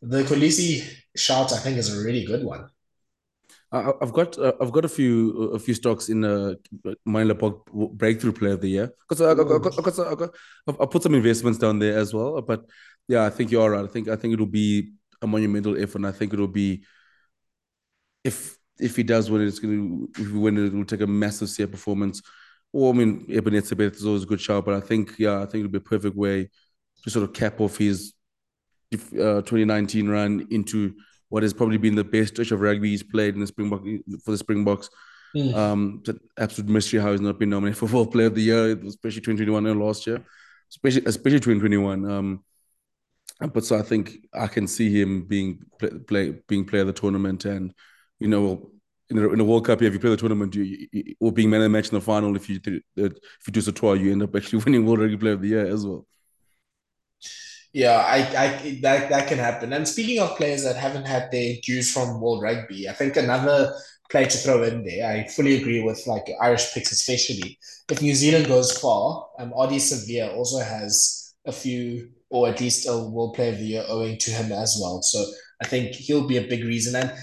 the 0.02 0.24
Kolisi 0.24 0.84
shout, 1.16 1.54
I 1.54 1.60
think, 1.60 1.78
is 1.78 1.96
a 1.96 2.04
really 2.04 2.26
good 2.26 2.44
one. 2.44 2.68
I've 3.72 4.14
got 4.14 4.38
uh, 4.38 4.54
I've 4.60 4.72
got 4.72 4.86
a 4.86 4.90
few 4.90 5.52
a 5.54 5.60
few 5.60 5.76
stocks 5.76 6.10
in 6.10 6.22
the 6.22 6.60
uh, 6.86 6.94
Manie 7.06 7.32
Libbok 7.32 7.94
breakthrough 7.94 8.34
player 8.34 8.54
of 8.54 8.62
the 8.62 8.70
year 8.70 8.94
because 9.08 9.22
I, 9.22 9.32
I, 9.32 10.14
I, 10.14 10.84
I, 10.84 10.86
put 10.86 11.02
some 11.02 11.16
investments 11.16 11.58
down 11.58 11.80
there 11.80 11.98
as 11.98 12.14
well. 12.14 12.40
But 12.42 12.66
yeah, 13.08 13.26
I 13.26 13.32
think 13.32 13.50
you're 13.52 13.72
right. 13.72 13.84
I 13.84 13.88
think 13.88 14.08
I 14.10 14.16
think 14.16 14.34
it'll 14.34 14.46
be 14.46 14.94
a 15.24 15.28
monumental 15.28 15.82
effort. 15.82 15.96
And 15.96 16.08
I 16.08 16.12
think 16.12 16.34
it'll 16.34 16.48
be 16.48 16.84
if 18.24 18.58
if 18.80 18.96
he 18.96 19.04
does 19.04 19.30
win 19.30 19.42
it, 19.42 19.48
it's 19.48 19.60
going 19.60 20.10
to 20.16 20.22
if 20.22 20.32
we 20.32 20.40
win 20.40 20.58
it, 20.58 20.68
it'll 20.68 20.86
take 20.86 21.02
a 21.02 21.08
massive 21.08 21.50
set 21.50 21.72
performance. 21.72 22.22
Or 22.72 22.94
I 22.94 22.98
mean, 22.98 23.26
Eben 23.30 23.54
Etzebeth 23.54 23.96
is 23.96 24.06
always 24.06 24.24
a 24.24 24.28
good 24.28 24.42
shout, 24.42 24.66
but 24.66 24.76
I 24.76 24.80
think 24.80 25.16
yeah, 25.18 25.42
I 25.42 25.46
think 25.46 25.64
it'll 25.64 25.70
be 25.70 25.78
a 25.78 25.82
perfect 25.82 26.16
way 26.16 26.50
to 27.04 27.10
sort 27.10 27.24
of 27.24 27.34
cap 27.34 27.60
off 27.62 27.78
his 27.78 28.14
uh, 28.94 29.42
2019 29.42 30.08
run 30.08 30.48
into 30.52 30.96
what 31.30 31.44
has 31.44 31.54
probably 31.54 31.78
been 31.78 31.96
the 31.96 32.04
best 32.04 32.34
stretch 32.34 32.52
of 32.52 32.62
rugby 32.62 32.90
he's 32.90 33.04
played 33.04 33.34
in 33.34 33.42
the 33.42 33.48
Springbok 33.48 33.84
for 34.24 34.32
the 34.32 34.38
Springboks. 34.38 34.90
Mm. 35.36 35.56
Um, 35.56 36.04
absolute 36.38 36.70
mystery 36.70 37.00
how 37.00 37.12
he's 37.12 37.22
not 37.22 37.40
been 37.40 37.50
nominated 37.50 37.78
for 37.80 37.88
World 37.88 38.12
Player 38.12 38.28
of 38.28 38.36
the 38.36 38.42
Year, 38.42 38.78
especially 38.86 39.22
2021 39.22 39.66
and 39.66 39.80
last 39.80 40.06
year, 40.06 40.24
especially 40.70 41.04
especially 41.06 41.40
2021. 41.40 42.10
Um, 42.10 42.44
but 43.48 43.66
so 43.66 43.78
I 43.78 43.82
think 43.82 44.18
I 44.34 44.48
can 44.48 44.68
see 44.68 44.90
him 44.90 45.26
being 45.26 45.60
play, 46.08 46.36
being 46.48 46.66
player 46.66 46.82
of 46.82 46.88
the 46.88 46.94
tournament, 46.94 47.46
and 47.46 47.74
you 48.20 48.28
know, 48.28 48.72
in 49.10 49.18
a, 49.18 49.30
in 49.30 49.38
the 49.38 49.44
World 49.44 49.66
Cup, 49.66 49.82
if 49.82 49.94
you 49.94 50.00
play 50.00 50.12
the 50.12 50.18
tournament, 50.18 50.56
you, 50.56 50.88
you, 50.92 51.16
or 51.20 51.32
being 51.32 51.50
man 51.50 51.62
of 51.62 51.66
the 51.66 51.70
match 51.70 51.90
in 51.90 51.96
the 51.96 52.02
final, 52.02 52.36
if 52.36 52.50
you 52.50 52.60
if 52.66 52.84
you 52.96 53.52
do 53.52 53.60
Sautoir, 53.60 54.00
you 54.00 54.12
end 54.12 54.24
up 54.24 54.36
actually 54.36 54.64
winning 54.64 54.86
World 54.86 55.00
Rugby 55.00 55.18
Player 55.18 55.34
of 55.34 55.42
the 55.42 55.50
Year 55.50 55.68
as 55.68 55.86
well. 55.86 56.06
Yeah, 57.74 57.98
I, 57.98 58.18
I 58.18 58.80
that 58.82 59.10
that 59.10 59.28
can 59.28 59.40
happen. 59.40 59.74
And 59.74 59.88
speaking 59.88 60.20
of 60.20 60.38
players 60.38 60.64
that 60.64 60.76
haven't 60.76 61.08
had 61.08 61.32
their 61.32 61.56
dues 61.64 61.92
from 61.92 62.22
World 62.22 62.44
Rugby, 62.44 62.88
I 62.88 62.94
think 62.94 63.18
another 63.18 63.74
player 64.12 64.28
to 64.28 64.38
throw 64.38 64.62
in 64.64 64.84
there. 64.84 65.10
I 65.10 65.28
fully 65.28 65.60
agree 65.60 65.82
with 65.82 66.06
like 66.06 66.28
Irish 66.40 66.72
picks, 66.74 66.92
especially 66.92 67.58
if 67.90 68.02
New 68.02 68.14
Zealand 68.14 68.48
goes 68.48 68.78
far. 68.78 69.28
Um, 69.40 69.54
Ardie 69.54 69.82
Savea 69.82 70.36
also 70.36 70.60
has 70.60 71.34
a 71.46 71.52
few 71.52 72.10
or 72.34 72.50
at 72.50 72.60
least 72.60 72.88
a 72.90 72.98
World 72.98 73.36
Player 73.36 73.52
of 73.52 73.60
the 73.60 73.66
Year 73.66 73.86
owing 73.88 74.18
to 74.18 74.32
him 74.32 74.52
as 74.52 74.76
well. 74.82 75.04
So 75.04 75.24
I 75.62 75.68
think 75.68 75.94
he'll 75.94 76.28
be 76.28 76.38
a 76.38 76.48
big 76.48 76.64
reason. 76.66 76.96
And 76.96 77.14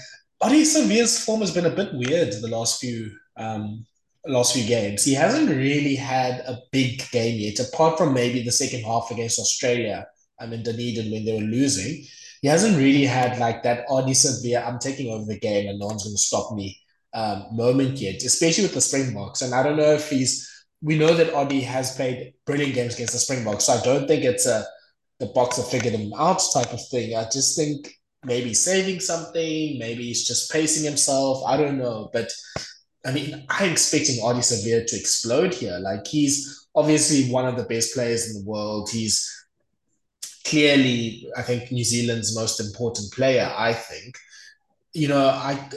Ardie 0.41 0.63
Savea's 0.63 1.21
form 1.23 1.41
has 1.41 1.53
been 1.53 1.65
a 1.65 1.75
bit 1.75 1.93
weird 1.93 2.31
the 2.31 2.47
last 2.47 2.79
few 2.79 3.11
um, 3.35 3.85
last 4.25 4.53
few 4.53 4.65
games. 4.65 5.03
He 5.03 5.13
hasn't 5.13 5.49
really 5.49 5.95
had 5.95 6.39
a 6.47 6.59
big 6.71 7.03
game 7.11 7.37
yet, 7.39 7.59
apart 7.59 7.97
from 7.97 8.13
maybe 8.13 8.41
the 8.41 8.53
second 8.53 8.83
half 8.83 9.11
against 9.11 9.37
Australia. 9.37 10.07
I 10.39 10.45
mean 10.45 10.63
Dunedin 10.63 11.11
when 11.11 11.25
they 11.25 11.33
were 11.33 11.55
losing. 11.59 12.05
He 12.41 12.47
hasn't 12.47 12.77
really 12.77 13.03
had 13.03 13.37
like 13.37 13.63
that 13.63 13.85
Ardie 13.89 14.15
Savea, 14.15 14.65
I'm 14.65 14.79
taking 14.79 15.11
over 15.11 15.25
the 15.25 15.39
game 15.39 15.67
and 15.67 15.77
no 15.77 15.87
one's 15.87 16.05
going 16.05 16.15
to 16.15 16.21
stop 16.21 16.53
me 16.55 16.79
um, 17.13 17.47
moment 17.51 17.99
yet, 17.99 18.23
especially 18.23 18.63
with 18.63 18.73
the 18.73 18.81
Springboks. 18.81 19.41
And 19.41 19.53
I 19.53 19.61
don't 19.61 19.77
know 19.77 19.91
if 19.91 20.09
he's, 20.09 20.49
we 20.81 20.97
know 20.97 21.13
that 21.13 21.33
Ardie 21.33 21.63
has 21.63 21.95
played 21.95 22.33
brilliant 22.45 22.73
games 22.73 22.95
against 22.95 23.13
the 23.13 23.19
Springboks. 23.19 23.65
So 23.65 23.73
I 23.73 23.81
don't 23.83 24.07
think 24.07 24.23
it's 24.23 24.47
a, 24.47 24.65
the 25.21 25.27
boxer 25.27 25.61
figured 25.61 25.93
him 25.93 26.11
out 26.17 26.41
type 26.51 26.73
of 26.73 26.85
thing. 26.89 27.15
I 27.15 27.23
just 27.25 27.55
think 27.55 27.95
maybe 28.25 28.55
saving 28.55 28.99
something, 28.99 29.77
maybe 29.77 30.03
he's 30.05 30.27
just 30.27 30.51
pacing 30.51 30.83
himself. 30.83 31.43
I 31.45 31.57
don't 31.57 31.77
know. 31.77 32.09
But 32.11 32.31
I 33.05 33.11
mean, 33.11 33.45
I'm 33.47 33.71
expecting 33.71 34.23
Ardie 34.23 34.39
Savea 34.39 34.85
to 34.85 34.97
explode 34.97 35.53
here. 35.53 35.77
Like 35.79 36.07
he's 36.07 36.67
obviously 36.73 37.31
one 37.31 37.45
of 37.45 37.55
the 37.55 37.65
best 37.65 37.93
players 37.93 38.29
in 38.29 38.41
the 38.41 38.49
world. 38.49 38.89
He's 38.91 39.29
clearly, 40.43 41.29
I 41.37 41.43
think, 41.43 41.71
New 41.71 41.83
Zealand's 41.83 42.35
most 42.35 42.59
important 42.59 43.13
player, 43.13 43.53
I 43.55 43.73
think. 43.73 44.17
You 44.93 45.07
know, 45.07 45.27
I 45.27 45.69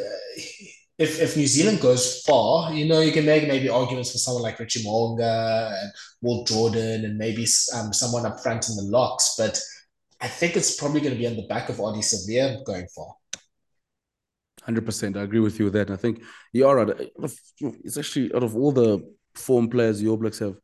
if, 0.99 1.21
if 1.21 1.37
New 1.37 1.47
Zealand 1.47 1.81
goes 1.81 2.23
far, 2.23 2.73
you 2.73 2.87
know, 2.87 3.01
you 3.01 3.11
can 3.11 3.27
make 3.27 3.49
maybe 3.49 3.69
arguments 3.69 4.13
for 4.13 4.19
someone 4.19 4.43
like 4.43 4.61
Richie 4.61 4.85
Mo'unga 4.85 5.83
and 5.83 5.93
Will 6.23 6.45
Jordan 6.45 7.05
and 7.05 7.19
maybe 7.19 7.47
um, 7.75 7.93
someone 7.93 8.27
up 8.27 8.41
front 8.41 8.69
in 8.69 8.77
the 8.77 8.85
locks. 8.85 9.35
But 9.37 9.61
I 10.21 10.29
think 10.29 10.57
it's 10.57 10.77
probably 10.77 11.01
going 11.01 11.13
to 11.13 11.19
be 11.19 11.27
on 11.27 11.37
the 11.37 11.47
back 11.49 11.69
of 11.69 11.77
Ardie 11.77 11.99
Savea 11.99 12.65
going 12.65 12.87
far. 12.95 13.15
100%. 14.69 15.17
I 15.17 15.23
agree 15.23 15.41
with 15.41 15.59
you 15.59 15.67
with 15.67 15.75
that. 15.75 15.91
I 15.91 15.97
think 15.97 16.23
you 16.53 16.67
are 16.67 16.77
right. 16.77 17.11
It's 17.61 17.99
actually 17.99 18.33
out 18.33 18.45
of 18.45 18.57
all 18.57 18.71
the 18.71 19.01
form 19.35 19.69
players 19.69 20.01
the 20.01 20.09
All 20.09 20.17
Blacks 20.17 20.39
have 20.39 20.57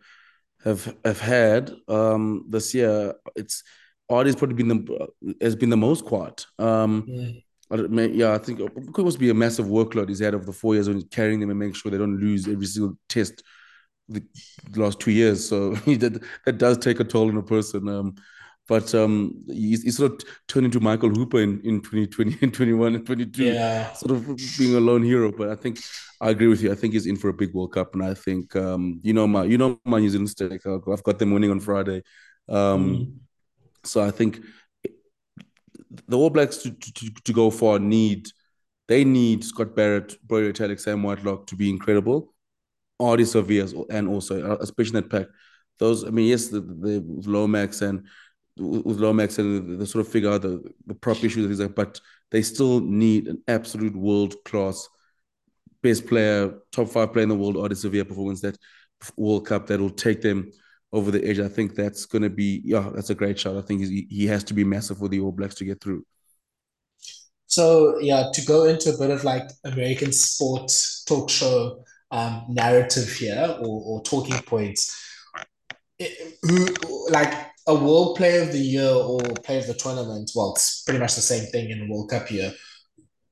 have 0.65 0.97
have 1.05 1.21
had 1.21 1.73
um, 1.89 2.45
this 2.49 2.73
year, 2.73 3.15
it's 3.35 3.63
Ardie's 4.11 4.37
probably 4.37 4.63
been 4.63 4.69
the 4.69 5.09
has 5.41 5.57
been 5.57 5.71
the 5.71 5.77
most 5.77 6.05
quiet. 6.05 6.47
Um, 6.59 7.05
yeah 7.09 7.41
yeah, 7.71 8.35
I 8.35 8.39
think 8.39 8.61
it 8.61 8.99
must 8.99 9.19
be 9.19 9.31
a 9.31 9.35
massive 9.35 9.67
workload 9.67 10.09
he's 10.09 10.21
had 10.21 10.35
over 10.35 10.45
the 10.45 10.53
four 10.53 10.75
years 10.75 10.89
when 10.89 10.99
he's 10.99 11.09
carrying 11.11 11.41
them 11.41 11.51
and 11.51 11.59
making 11.59 11.75
sure 11.75 11.91
they 11.91 11.99
don't 11.99 12.19
lose 12.19 12.49
every 12.49 12.67
single 12.67 12.97
test 13.09 13.43
the 14.09 14.23
last 14.75 14.99
two 15.01 15.13
years. 15.13 15.49
So 15.49 15.75
he 15.87 15.97
did, 15.97 16.25
that 16.47 16.59
does 16.59 16.79
take 16.79 17.01
a 17.01 17.05
toll 17.05 17.29
on 17.29 17.37
a 17.37 17.43
person. 17.43 17.89
Um, 17.89 18.15
but 18.69 18.95
um, 18.95 19.35
he's, 19.49 19.83
he's, 19.83 19.97
sort 19.97 20.13
of 20.13 20.29
turned 20.47 20.67
into 20.67 20.79
Michael 20.79 21.11
Hooper 21.11 21.41
in, 21.41 21.61
in 21.65 21.81
2020 21.81 22.39
and 22.41 22.55
21 22.55 22.95
and 22.95 23.07
22, 23.07 23.45
yeah. 23.45 23.93
sort 23.95 24.13
of 24.13 24.37
being 24.59 24.77
a 24.77 24.81
lone 24.81 25.03
hero. 25.03 25.33
But 25.33 25.49
I 25.49 25.57
think 25.57 25.81
I 26.21 26.31
agree 26.31 26.47
with 26.47 26.63
you. 26.63 26.71
I 26.71 26.77
think 26.77 26.93
he's 26.93 27.07
in 27.07 27.17
for 27.17 27.31
a 27.31 27.33
big 27.33 27.53
World 27.53 27.73
Cup, 27.73 27.95
and 27.95 28.05
I 28.05 28.15
think 28.15 28.55
um, 28.55 29.01
you 29.03 29.13
know 29.13 29.27
my 29.27 29.43
you 29.43 29.59
know 29.59 29.81
my 29.85 29.99
New 29.99 30.09
Zealand 30.09 30.31
stake. 30.31 30.65
I've 30.67 31.03
got 31.03 31.19
them 31.19 31.33
winning 31.33 31.51
on 31.51 31.59
Friday. 31.59 32.03
Um, 32.49 32.97
mm. 32.97 33.13
So 33.83 34.03
I 34.03 34.13
think 34.13 34.41
the 35.91 36.17
All 36.17 36.31
Blacks 36.31 36.59
to, 36.59 36.71
to, 36.71 37.11
to 37.11 37.33
go 37.33 37.51
far 37.51 37.79
need 37.79 38.29
they 38.89 39.05
need 39.05 39.45
Scott 39.45 39.77
Barrett, 39.77 40.17
Brodie 40.27 40.53
Retallick, 40.53 40.81
Sam 40.81 41.05
Whitelock 41.05 41.47
to 41.47 41.57
be 41.57 41.71
incredible. 41.71 42.35
Ardie 43.01 43.25
Savea 43.25 43.87
and 43.89 44.09
also 44.09 44.53
uh, 44.53 44.57
especially 44.61 45.01
that 45.01 45.11
pack. 45.11 45.27
Those 45.79 46.05
I 46.05 46.11
mean 46.11 46.29
yes 46.29 46.49
the, 46.49 46.61
the 46.61 47.03
Lomax 47.27 47.83
and 47.83 48.07
with 48.57 48.99
Lomax 48.99 49.39
and 49.39 49.81
the, 49.81 49.87
sort 49.87 50.05
of 50.05 50.13
figure 50.13 50.31
out 50.31 50.43
the, 50.43 50.63
the 50.87 50.95
prop 50.95 51.17
issues 51.19 51.45
and 51.45 51.49
things 51.49 51.61
like 51.61 51.75
but 51.75 52.01
they 52.31 52.43
still 52.43 52.81
need 52.81 53.29
an 53.29 53.43
absolute 53.49 53.97
world 53.97 54.35
class 54.45 54.89
best 55.83 56.07
player, 56.07 56.53
top 56.73 56.89
five 56.89 57.13
player 57.13 57.23
in 57.23 57.29
the 57.29 57.35
world, 57.35 57.57
Ardie 57.57 57.73
Savea 57.73 58.07
performance 58.07 58.41
that 58.41 58.59
World 59.17 59.47
Cup 59.47 59.67
that 59.67 59.81
will 59.81 59.91
take 59.91 60.21
them 60.21 60.51
over 60.93 61.11
the 61.11 61.25
edge. 61.25 61.39
I 61.39 61.49
think 61.49 61.75
that's 61.75 62.07
going 62.07 62.23
to 62.23 62.31
be, 62.31 62.63
yeah, 62.65 62.91
that's 62.95 63.11
a 63.11 63.15
great 63.15 63.39
shot. 63.39 63.57
I 63.57 63.63
think 63.63 63.83
he, 63.83 64.07
he 64.11 64.27
has 64.27 64.45
to 64.45 64.55
be 64.55 64.65
massive 64.65 64.99
for 64.99 65.09
the 65.09 65.21
All 65.21 65.33
Blacks 65.33 65.55
to 65.57 65.65
get 65.65 65.81
through. 65.81 66.05
So, 67.47 67.99
yeah, 67.99 68.31
to 68.33 68.45
go 68.45 68.65
into 68.65 68.95
a 68.95 68.99
bit 68.99 69.11
of 69.11 69.25
like 69.25 69.51
American 69.65 70.13
sports 70.13 71.05
talk 71.05 71.29
show 71.29 71.85
um, 72.11 72.45
narrative 72.49 73.13
here 73.13 73.57
or, 73.61 73.83
or 73.85 74.03
talking 74.03 74.41
points, 74.43 74.97
it, 75.99 76.39
who, 76.43 77.11
like 77.11 77.35
a 77.67 77.75
World 77.75 78.17
Player 78.17 78.43
of 78.43 78.53
the 78.53 78.59
Year 78.59 78.89
or 78.89 79.21
Player 79.45 79.61
of 79.61 79.67
the 79.67 79.75
Tournament, 79.75 80.31
well, 80.35 80.53
it's 80.53 80.83
pretty 80.83 80.99
much 80.99 81.15
the 81.15 81.21
same 81.21 81.45
thing 81.51 81.71
in 81.71 81.89
World 81.89 82.11
Cup 82.11 82.31
year. 82.31 82.53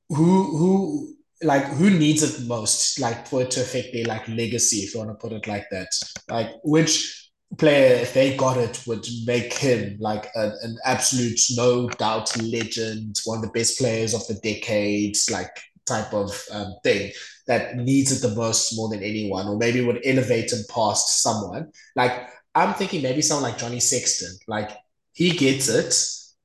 Who 0.09 0.57
who 0.57 1.15
like 1.43 1.65
who 1.65 1.89
needs 1.89 2.23
it 2.23 2.47
most, 2.47 2.99
like 2.99 3.27
for 3.27 3.41
it 3.41 3.51
to 3.51 3.61
affect 3.61 3.89
their 3.93 4.05
like 4.05 4.27
legacy, 4.27 4.77
if 4.77 4.93
you 4.93 4.99
want 4.99 5.11
to 5.11 5.15
put 5.15 5.33
it 5.33 5.47
like 5.47 5.65
that? 5.71 5.87
Like 6.29 6.51
which 6.63 7.28
player, 7.57 7.95
if 7.95 8.13
they 8.13 8.35
got 8.37 8.57
it, 8.57 8.83
would 8.85 9.05
make 9.25 9.53
him 9.53 9.97
like 9.99 10.27
a, 10.35 10.51
an 10.61 10.77
absolute 10.85 11.39
no 11.55 11.89
doubt 11.89 12.35
legend, 12.41 13.19
one 13.25 13.39
of 13.39 13.43
the 13.43 13.51
best 13.51 13.77
players 13.77 14.13
of 14.13 14.25
the 14.27 14.35
decades, 14.35 15.29
like 15.29 15.51
type 15.85 16.13
of 16.13 16.31
um, 16.51 16.75
thing 16.83 17.11
that 17.47 17.77
needs 17.77 18.11
it 18.11 18.21
the 18.27 18.35
most 18.35 18.75
more 18.75 18.89
than 18.89 19.03
anyone, 19.03 19.47
or 19.47 19.57
maybe 19.57 19.81
would 19.81 20.01
elevate 20.05 20.53
him 20.53 20.63
past 20.73 21.23
someone. 21.23 21.71
Like 21.95 22.29
I'm 22.53 22.73
thinking 22.75 23.01
maybe 23.01 23.21
someone 23.21 23.49
like 23.49 23.57
Jonny 23.57 23.79
Sexton. 23.79 24.37
Like 24.47 24.71
he 25.13 25.31
gets 25.31 25.67
it. 25.67 25.93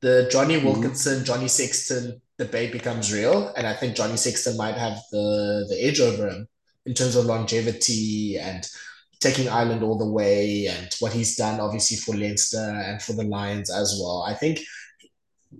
The 0.01 0.29
Jonny 0.31 0.57
mm-hmm. 0.57 0.67
Wilkinson, 0.67 1.17
mm-hmm. 1.17 1.25
Jonny 1.25 1.49
Sexton 1.49 2.21
debate 2.39 2.73
becomes 2.73 3.13
real, 3.13 3.53
and 3.57 3.67
I 3.67 3.75
think 3.75 3.95
Jonny 3.95 4.17
Sexton 4.17 4.57
might 4.57 4.77
have 4.77 4.99
the 5.13 5.67
the 5.69 5.79
edge 5.81 6.01
over 6.01 6.29
him 6.29 6.49
in 6.87 6.95
terms 6.95 7.17
of 7.17 7.27
longevity 7.27 8.39
and 8.39 8.67
taking 9.25 9.49
Ireland 9.49 9.83
all 9.83 9.99
the 9.99 10.11
way 10.19 10.67
and 10.67 10.89
what 11.01 11.13
he's 11.13 11.35
done 11.37 11.59
obviously 11.59 11.97
for 11.97 12.15
Leinster 12.15 12.83
and 12.87 13.03
for 13.03 13.15
the 13.15 13.25
Lions 13.25 13.71
as 13.71 13.99
well. 14.01 14.25
I 14.29 14.35
think 14.35 14.61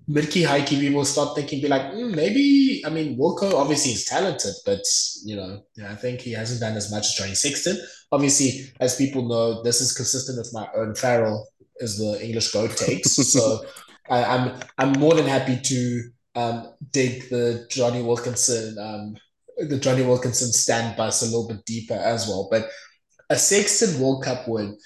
Midkey 0.09 0.47
Heike 0.47 0.69
people 0.69 1.05
start 1.05 1.35
thinking, 1.35 1.63
be 1.63 1.69
like, 1.69 1.93
mm, 1.93 2.15
maybe, 2.15 2.83
I 2.85 2.91
mean, 2.91 3.17
Wilco 3.19 3.55
obviously 3.55 3.93
is 3.93 4.05
talented, 4.05 4.55
but, 4.67 4.83
you 5.25 5.37
know, 5.37 5.63
yeah, 5.77 5.91
I 5.91 5.95
think 5.95 6.21
he 6.21 6.33
hasn't 6.33 6.61
done 6.61 6.77
as 6.77 6.91
much 6.91 7.07
as 7.07 7.15
Jonny 7.15 7.35
Sexton. 7.35 7.79
Obviously, 8.13 8.73
as 8.81 8.97
people 8.97 9.29
know, 9.29 9.63
this 9.63 9.81
is 9.81 9.97
consistent 9.97 10.39
with 10.39 10.53
my 10.53 10.69
Owen 10.75 10.95
Farrell 10.95 11.47
as 11.81 11.99
the 11.99 12.23
English 12.25 12.51
goat 12.53 12.77
takes. 12.77 13.13
so 13.33 13.65
I, 14.11 14.25
I'm 14.25 14.61
I'm 14.79 14.93
more 15.01 15.15
than 15.15 15.27
happy 15.27 15.59
to 15.61 16.03
um, 16.35 16.69
dig 16.91 17.31
the 17.31 17.67
Jonny 17.71 18.03
Wilkinson, 18.03 18.77
um, 18.79 19.17
the 19.69 19.79
Jonny 19.79 20.03
Wilkinson 20.03 20.53
stand 20.53 20.97
bus 20.97 21.23
a 21.23 21.27
little 21.27 21.49
bit 21.49 21.65
deeper 21.65 21.95
as 21.95 22.27
well. 22.27 22.49
But 22.51 22.69
a 23.31 23.37
Sexton 23.37 24.01
World 24.01 24.25
Cup 24.25 24.47
win 24.49 24.77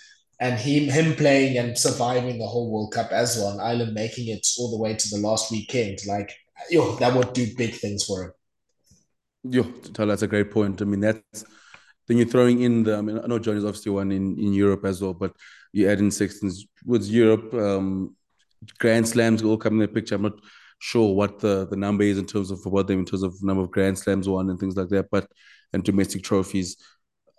and 0.40 0.59
him 0.59 0.88
him 0.88 1.14
playing 1.14 1.59
and 1.59 1.76
surviving 1.76 2.38
the 2.38 2.47
whole 2.47 2.71
World 2.71 2.92
Cup 2.92 3.11
as 3.11 3.37
well, 3.37 3.50
and 3.50 3.61
Ireland 3.61 3.95
making 3.95 4.28
it 4.28 4.47
all 4.59 4.71
the 4.71 4.78
way 4.78 4.95
to 4.95 5.09
the 5.11 5.18
last 5.18 5.50
weekend, 5.50 5.99
like 6.07 6.33
yo, 6.71 6.97
that 6.97 7.14
would 7.14 7.33
do 7.33 7.47
big 7.57 7.75
things 7.75 8.04
for 8.04 8.25
him. 8.25 8.33
Yo, 9.45 9.62
that's 9.62 10.23
a 10.23 10.26
great 10.26 10.50
point. 10.50 10.83
I 10.83 10.85
mean, 10.85 11.00
that's 11.00 11.45
then 12.07 12.16
you're 12.16 12.26
throwing 12.26 12.62
in 12.62 12.85
the. 12.85 12.97
I 12.97 13.00
mean, 13.00 13.18
I 13.18 13.26
know 13.26 13.38
Johnny's 13.38 13.64
obviously 13.64 13.92
one 13.92 14.12
in 14.12 14.38
in 14.38 14.52
Europe 14.52 14.85
as 14.85 15.00
well, 15.00 15.14
but 15.14 15.33
you 15.73 15.88
add 15.88 16.00
in 16.00 16.11
Sexton's 16.11 16.66
with 16.85 17.07
Europe. 17.07 17.52
Um, 17.54 18.16
Grand 18.78 19.07
Slams 19.07 19.42
all 19.42 19.57
come 19.57 19.75
in 19.75 19.80
the 19.80 19.88
picture. 19.88 20.14
I'm 20.16 20.23
not 20.23 20.40
sure 20.80 21.14
what 21.14 21.38
the, 21.40 21.66
the 21.66 21.76
number 21.76 22.04
is 22.04 22.18
in 22.18 22.26
terms 22.26 22.50
of 22.50 22.61
what 22.64 22.87
them 22.87 23.00
in 23.00 23.04
terms 23.04 23.23
of 23.23 23.42
number 23.42 23.62
of 23.62 23.71
Grand 23.71 23.99
Slams 23.99 24.28
won 24.28 24.50
and 24.50 24.59
things 24.59 24.76
like 24.76 24.88
that, 24.88 25.11
but 25.11 25.30
and 25.73 25.85
domestic 25.85 26.23
trophies. 26.23 26.76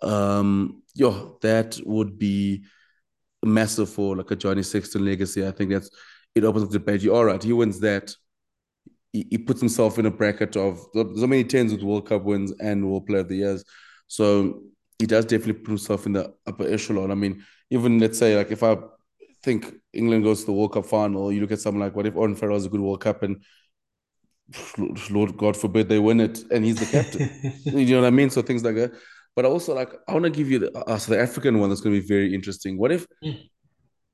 Um, 0.02 0.82
yo, 0.94 1.38
that 1.42 1.78
would 1.84 2.18
be 2.18 2.64
massive 3.42 3.88
for 3.88 4.16
like 4.16 4.30
a 4.30 4.36
Jonny 4.36 4.62
Sexton 4.62 5.04
legacy. 5.04 5.46
I 5.46 5.50
think 5.50 5.70
that's 5.70 5.90
it 6.34 6.44
opens 6.44 6.64
up 6.64 6.70
the 6.70 6.78
debate. 6.78 7.06
All 7.08 7.24
right, 7.24 7.42
he 7.42 7.52
wins 7.52 7.80
that. 7.80 8.14
He, 9.12 9.26
he 9.30 9.38
puts 9.38 9.60
himself 9.60 9.98
in 9.98 10.06
a 10.06 10.10
bracket 10.10 10.56
of 10.56 10.78
so 10.94 11.26
many 11.26 11.42
tens 11.44 11.72
with 11.72 11.82
World 11.82 12.08
Cup 12.08 12.22
wins 12.22 12.52
and 12.60 12.88
World 12.88 13.06
Player 13.06 13.20
of 13.20 13.28
the 13.28 13.36
Years. 13.36 13.64
So 14.06 14.62
he 14.98 15.06
does 15.06 15.24
definitely 15.24 15.54
put 15.54 15.68
himself 15.70 16.06
in 16.06 16.12
the 16.12 16.32
upper 16.46 16.68
echelon. 16.68 17.10
I 17.10 17.14
mean, 17.14 17.44
even 17.70 17.98
let's 17.98 18.18
say 18.18 18.36
like 18.36 18.52
if 18.52 18.62
I 18.62 18.76
think 19.42 19.74
England 19.92 20.24
goes 20.24 20.40
to 20.40 20.46
the 20.46 20.52
World 20.52 20.74
Cup 20.74 20.86
final, 20.86 21.32
you 21.32 21.40
look 21.40 21.52
at 21.52 21.60
something 21.60 21.80
like 21.80 21.96
what 21.96 22.06
if 22.06 22.16
Owen 22.16 22.36
Farrell 22.36 22.56
has 22.56 22.66
a 22.66 22.68
good 22.68 22.80
World 22.80 23.00
Cup 23.00 23.22
and 23.22 23.42
Lord 25.10 25.36
God 25.36 25.56
forbid 25.56 25.88
they 25.88 25.98
win 25.98 26.20
it 26.20 26.40
and 26.50 26.64
he's 26.64 26.78
the 26.78 26.86
captain. 26.86 27.30
you 27.64 27.94
know 27.94 28.02
what 28.02 28.08
I 28.08 28.10
mean? 28.10 28.30
So 28.30 28.42
things 28.42 28.64
like 28.64 28.74
that. 28.76 28.92
But 29.36 29.44
also 29.44 29.74
like 29.74 29.92
I 30.08 30.12
want 30.12 30.24
to 30.24 30.30
give 30.30 30.50
you 30.50 30.58
the 30.58 30.72
uh, 30.72 30.98
so 30.98 31.12
the 31.12 31.20
African 31.20 31.58
one 31.58 31.68
that's 31.68 31.80
going 31.80 31.94
to 31.94 32.00
be 32.00 32.06
very 32.06 32.34
interesting. 32.34 32.76
What 32.78 32.92
if 32.92 33.06
mm. 33.24 33.48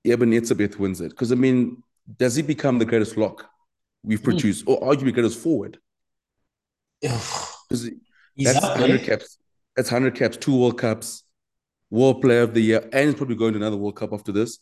Eben 0.05 0.31
wins 0.31 1.01
it? 1.01 1.11
Because 1.11 1.33
I 1.33 1.35
mean, 1.35 1.83
does 2.19 2.37
he 2.37 2.43
become 2.43 2.79
the 2.79 2.85
greatest 2.85 3.17
lock 3.17 3.49
we've 4.05 4.21
mm. 4.21 4.25
produced, 4.25 4.65
or 4.67 4.81
arguably 4.81 5.13
greatest 5.13 5.39
forward? 5.39 5.79
Because 7.69 7.91
that's 8.37 8.65
hundred 8.65 9.03
caps. 9.03 9.39
That's 9.75 9.89
hundred 9.89 10.15
caps, 10.15 10.37
two 10.37 10.57
World 10.57 10.79
Cups, 10.79 11.25
World 11.91 12.23
Player 12.23 12.43
of 12.43 12.55
the 12.55 12.61
Year, 12.61 12.89
and 12.93 13.07
he's 13.07 13.15
probably 13.17 13.35
going 13.35 13.55
to 13.55 13.59
another 13.59 13.77
World 13.77 13.97
Cup 13.97 14.13
after 14.13 14.31
this 14.31 14.61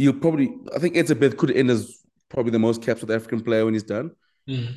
you'll 0.00 0.14
probably 0.14 0.50
I 0.74 0.78
think 0.78 0.94
Etzebeth 0.94 1.36
could 1.36 1.50
end 1.50 1.70
as 1.70 1.98
probably 2.30 2.52
the 2.52 2.58
most 2.58 2.82
caps 2.82 3.02
with 3.02 3.10
African 3.10 3.42
player 3.42 3.64
when 3.64 3.74
he's 3.74 3.82
done. 3.82 4.12
Mm. 4.48 4.74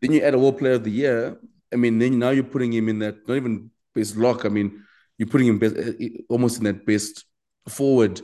Then 0.00 0.12
you 0.12 0.22
add 0.22 0.34
a 0.34 0.38
World 0.38 0.58
Player 0.58 0.74
of 0.74 0.84
the 0.84 0.90
Year. 0.90 1.38
I 1.72 1.76
mean, 1.76 1.98
then 1.98 2.18
now 2.18 2.30
you're 2.30 2.52
putting 2.54 2.72
him 2.72 2.88
in 2.88 2.98
that 3.00 3.28
not 3.28 3.36
even 3.36 3.70
best 3.94 4.16
lock. 4.16 4.44
I 4.44 4.48
mean, 4.48 4.82
you're 5.18 5.28
putting 5.28 5.48
him 5.48 5.58
best, 5.58 5.76
eh, 5.76 5.92
eh, 6.00 6.08
almost 6.28 6.58
in 6.58 6.64
that 6.64 6.86
best 6.86 7.24
forward 7.68 8.20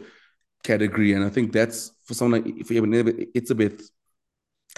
category, 0.63 1.13
and 1.13 1.25
I 1.25 1.29
think 1.29 1.53
that's 1.53 1.93
for 2.05 2.15
someone 2.15 2.43
like 2.43 2.55
it's 3.35 3.51
a 3.51 3.55
bit 3.55 3.83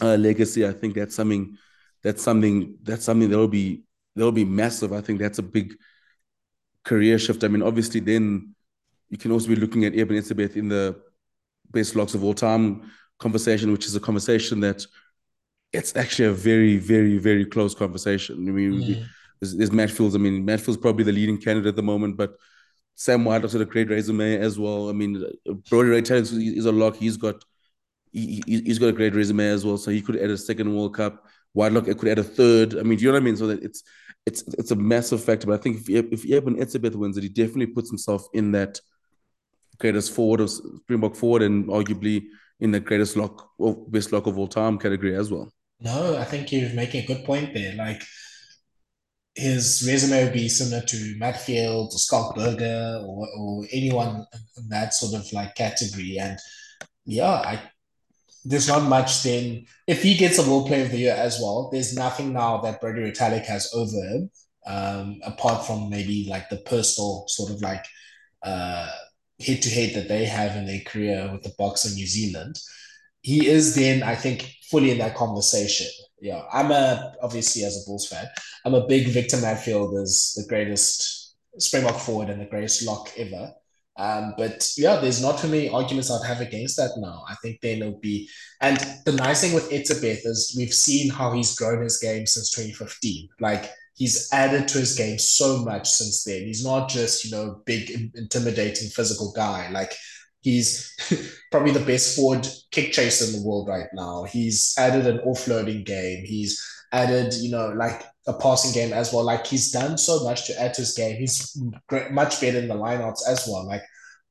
uh, 0.02 0.16
legacy. 0.16 0.66
I 0.66 0.72
think 0.72 0.94
that's 0.94 1.14
something 1.14 1.56
that's 2.02 2.22
something 2.22 2.76
that's 2.82 3.04
something 3.04 3.28
that'll 3.28 3.48
be 3.48 3.82
that'll 4.14 4.32
be 4.32 4.44
massive. 4.44 4.92
I 4.92 5.00
think 5.00 5.20
that's 5.20 5.38
a 5.38 5.42
big 5.42 5.74
career 6.84 7.18
shift. 7.18 7.44
I 7.44 7.48
mean, 7.48 7.62
obviously, 7.62 8.00
then 8.00 8.54
you 9.08 9.18
can 9.18 9.32
also 9.32 9.48
be 9.48 9.56
looking 9.56 9.84
at 9.84 9.94
Eben 9.94 10.16
Etzebeth 10.16 10.56
in 10.56 10.68
the 10.68 11.00
best 11.70 11.96
locks 11.96 12.14
of 12.14 12.24
all 12.24 12.34
time 12.34 12.90
conversation, 13.18 13.72
which 13.72 13.86
is 13.86 13.94
a 13.94 14.00
conversation 14.00 14.60
that 14.60 14.84
it's 15.72 15.94
actually 15.94 16.28
a 16.28 16.32
very, 16.32 16.78
very, 16.78 17.18
very 17.18 17.44
close 17.44 17.74
conversation. 17.74 18.48
I 18.48 18.50
mean, 18.50 18.72
mm. 18.72 19.06
There's, 19.40 19.56
there's 19.56 19.72
Matt 19.72 19.90
Fields. 19.90 20.14
I 20.14 20.18
mean, 20.18 20.44
Matfield's 20.44 20.80
probably 20.80 21.04
the 21.04 21.12
leading 21.12 21.38
candidate 21.38 21.68
at 21.68 21.76
the 21.76 21.82
moment, 21.82 22.16
but 22.16 22.34
Sam 22.94 23.24
White 23.24 23.42
also 23.42 23.58
had 23.58 23.66
a 23.66 23.70
great 23.70 23.88
resume 23.88 24.36
as 24.38 24.58
well. 24.58 24.90
I 24.90 24.92
mean, 24.92 25.24
Brodie 25.70 25.90
Retallick 25.90 26.56
is 26.56 26.66
a 26.66 26.72
lock. 26.72 26.96
He's 26.96 27.16
got 27.16 27.42
he, 28.12 28.42
he's 28.46 28.78
got 28.78 28.88
a 28.88 28.92
great 28.92 29.14
resume 29.14 29.48
as 29.48 29.64
well, 29.64 29.78
so 29.78 29.90
he 29.90 30.02
could 30.02 30.16
add 30.16 30.30
a 30.30 30.36
second 30.36 30.74
World 30.74 30.94
Cup. 30.94 31.24
White 31.52 31.72
Whitelock 31.72 31.98
could 31.98 32.08
add 32.08 32.18
a 32.18 32.24
third. 32.24 32.76
I 32.78 32.82
mean, 32.82 32.98
do 32.98 33.04
you 33.04 33.08
know 33.08 33.14
what 33.14 33.22
I 33.22 33.24
mean? 33.24 33.36
So 33.36 33.46
that 33.46 33.62
it's 33.62 33.82
it's 34.26 34.42
it's 34.58 34.70
a 34.70 34.76
massive 34.76 35.24
factor. 35.24 35.46
But 35.46 35.58
I 35.58 35.62
think 35.62 35.88
if 35.88 36.12
if 36.12 36.30
Eben 36.30 36.56
Etzebeth 36.56 36.94
wins 36.94 37.16
it, 37.16 37.22
he 37.22 37.28
definitely 37.28 37.68
puts 37.68 37.88
himself 37.88 38.26
in 38.34 38.52
that 38.52 38.80
greatest 39.78 40.12
forward 40.12 40.40
of 40.40 40.50
Springbok 40.50 41.16
forward 41.16 41.42
and 41.42 41.66
arguably 41.68 42.24
in 42.60 42.70
the 42.70 42.80
greatest 42.80 43.16
lock 43.16 43.50
or 43.58 43.74
best 43.88 44.12
lock 44.12 44.26
of 44.26 44.38
all 44.38 44.46
time 44.46 44.78
category 44.78 45.16
as 45.16 45.30
well. 45.30 45.50
No, 45.80 46.16
I 46.16 46.24
think 46.24 46.52
you're 46.52 46.72
making 46.74 47.04
a 47.04 47.06
good 47.06 47.24
point 47.24 47.54
there. 47.54 47.74
Like 47.74 48.02
his 49.34 49.84
resume 49.86 50.24
would 50.24 50.32
be 50.32 50.48
similar 50.48 50.82
to 50.82 50.96
Matfield 51.20 51.92
or 51.92 51.98
Scott 51.98 52.34
Burger 52.34 53.02
or, 53.06 53.28
or 53.38 53.64
anyone 53.72 54.26
in 54.56 54.68
that 54.68 54.92
sort 54.92 55.14
of 55.14 55.32
like 55.32 55.54
category. 55.54 56.18
And 56.18 56.38
yeah, 57.04 57.30
I 57.30 57.60
there's 58.44 58.68
not 58.68 58.88
much 58.88 59.22
then. 59.22 59.66
If 59.86 60.02
he 60.02 60.16
gets 60.16 60.38
a 60.38 60.48
World 60.48 60.66
Player 60.66 60.84
of 60.84 60.90
the 60.90 60.98
Year 60.98 61.14
as 61.14 61.38
well, 61.40 61.68
there's 61.70 61.94
nothing 61.94 62.32
now 62.32 62.58
that 62.58 62.80
Brodie 62.80 63.02
Retallick 63.02 63.44
has 63.44 63.70
over 63.74 63.96
him, 63.96 64.30
um, 64.66 65.20
apart 65.24 65.66
from 65.66 65.90
maybe 65.90 66.26
like 66.28 66.48
the 66.48 66.56
personal 66.58 67.24
sort 67.28 67.50
of 67.50 67.60
like 67.60 67.84
uh, 68.42 68.90
head 69.40 69.62
to 69.62 69.70
head 69.70 69.94
that 69.94 70.08
they 70.08 70.24
have 70.24 70.56
in 70.56 70.66
their 70.66 70.80
career 70.80 71.28
with 71.32 71.42
the 71.42 71.52
Boks 71.58 71.92
New 71.94 72.06
Zealand. 72.06 72.58
He 73.22 73.46
is 73.46 73.74
then, 73.74 74.02
I 74.02 74.14
think, 74.14 74.50
fully 74.70 74.90
in 74.90 74.98
that 74.98 75.14
conversation. 75.14 75.88
Yeah, 76.20 76.42
I'm 76.52 76.70
a 76.70 77.14
obviously 77.22 77.64
as 77.64 77.76
a 77.76 77.86
Bulls 77.86 78.06
fan, 78.06 78.26
I'm 78.64 78.74
a 78.74 78.86
big 78.86 79.08
Victor 79.08 79.38
Matfield 79.38 80.00
as 80.00 80.34
the 80.36 80.46
greatest 80.48 81.34
Springbok 81.58 81.98
forward 81.98 82.30
and 82.30 82.40
the 82.40 82.46
greatest 82.46 82.84
lock 82.84 83.10
ever. 83.16 83.52
Um, 83.96 84.34
but 84.38 84.72
yeah, 84.78 84.96
there's 84.96 85.20
not 85.20 85.38
too 85.38 85.48
many 85.48 85.68
arguments 85.68 86.10
I'd 86.10 86.26
have 86.26 86.40
against 86.40 86.76
that 86.76 86.92
now. 86.96 87.24
I 87.28 87.34
think 87.42 87.60
then 87.60 87.82
it'll 87.82 87.98
be, 87.98 88.28
and 88.60 88.78
the 89.04 89.12
nice 89.12 89.42
thing 89.42 89.52
with 89.52 89.70
Etzebeth 89.70 90.24
is 90.24 90.54
we've 90.56 90.72
seen 90.72 91.10
how 91.10 91.32
he's 91.32 91.54
grown 91.54 91.82
his 91.82 91.98
game 91.98 92.26
since 92.26 92.50
2015. 92.50 93.28
Like 93.40 93.70
he's 93.94 94.32
added 94.32 94.68
to 94.68 94.78
his 94.78 94.96
game 94.96 95.18
so 95.18 95.62
much 95.64 95.90
since 95.90 96.24
then. 96.24 96.42
He's 96.42 96.64
not 96.64 96.88
just, 96.88 97.24
you 97.24 97.30
know, 97.30 97.60
big, 97.66 97.90
intimidating 98.14 98.88
physical 98.88 99.32
guy. 99.36 99.68
Like 99.70 99.92
he's 100.42 100.94
probably 101.50 101.72
the 101.72 101.84
best 101.84 102.16
forward 102.16 102.46
kick 102.70 102.92
chaser 102.92 103.26
in 103.26 103.40
the 103.40 103.46
world 103.46 103.68
right 103.68 103.88
now. 103.92 104.24
He's 104.24 104.74
added 104.78 105.06
an 105.06 105.18
offloading 105.26 105.84
game. 105.84 106.24
He's 106.24 106.60
added, 106.92 107.34
you 107.34 107.50
know, 107.50 107.68
like 107.68 108.02
a 108.26 108.32
passing 108.34 108.72
game 108.72 108.92
as 108.92 109.12
well. 109.12 109.24
Like 109.24 109.46
he's 109.46 109.70
done 109.70 109.98
so 109.98 110.24
much 110.24 110.46
to 110.46 110.60
add 110.60 110.74
to 110.74 110.82
his 110.82 110.94
game. 110.94 111.16
He's 111.16 111.58
great, 111.88 112.10
much 112.10 112.40
better 112.40 112.58
in 112.58 112.68
the 112.68 112.74
lineouts 112.74 113.20
as 113.28 113.46
well. 113.48 113.66
Like 113.66 113.82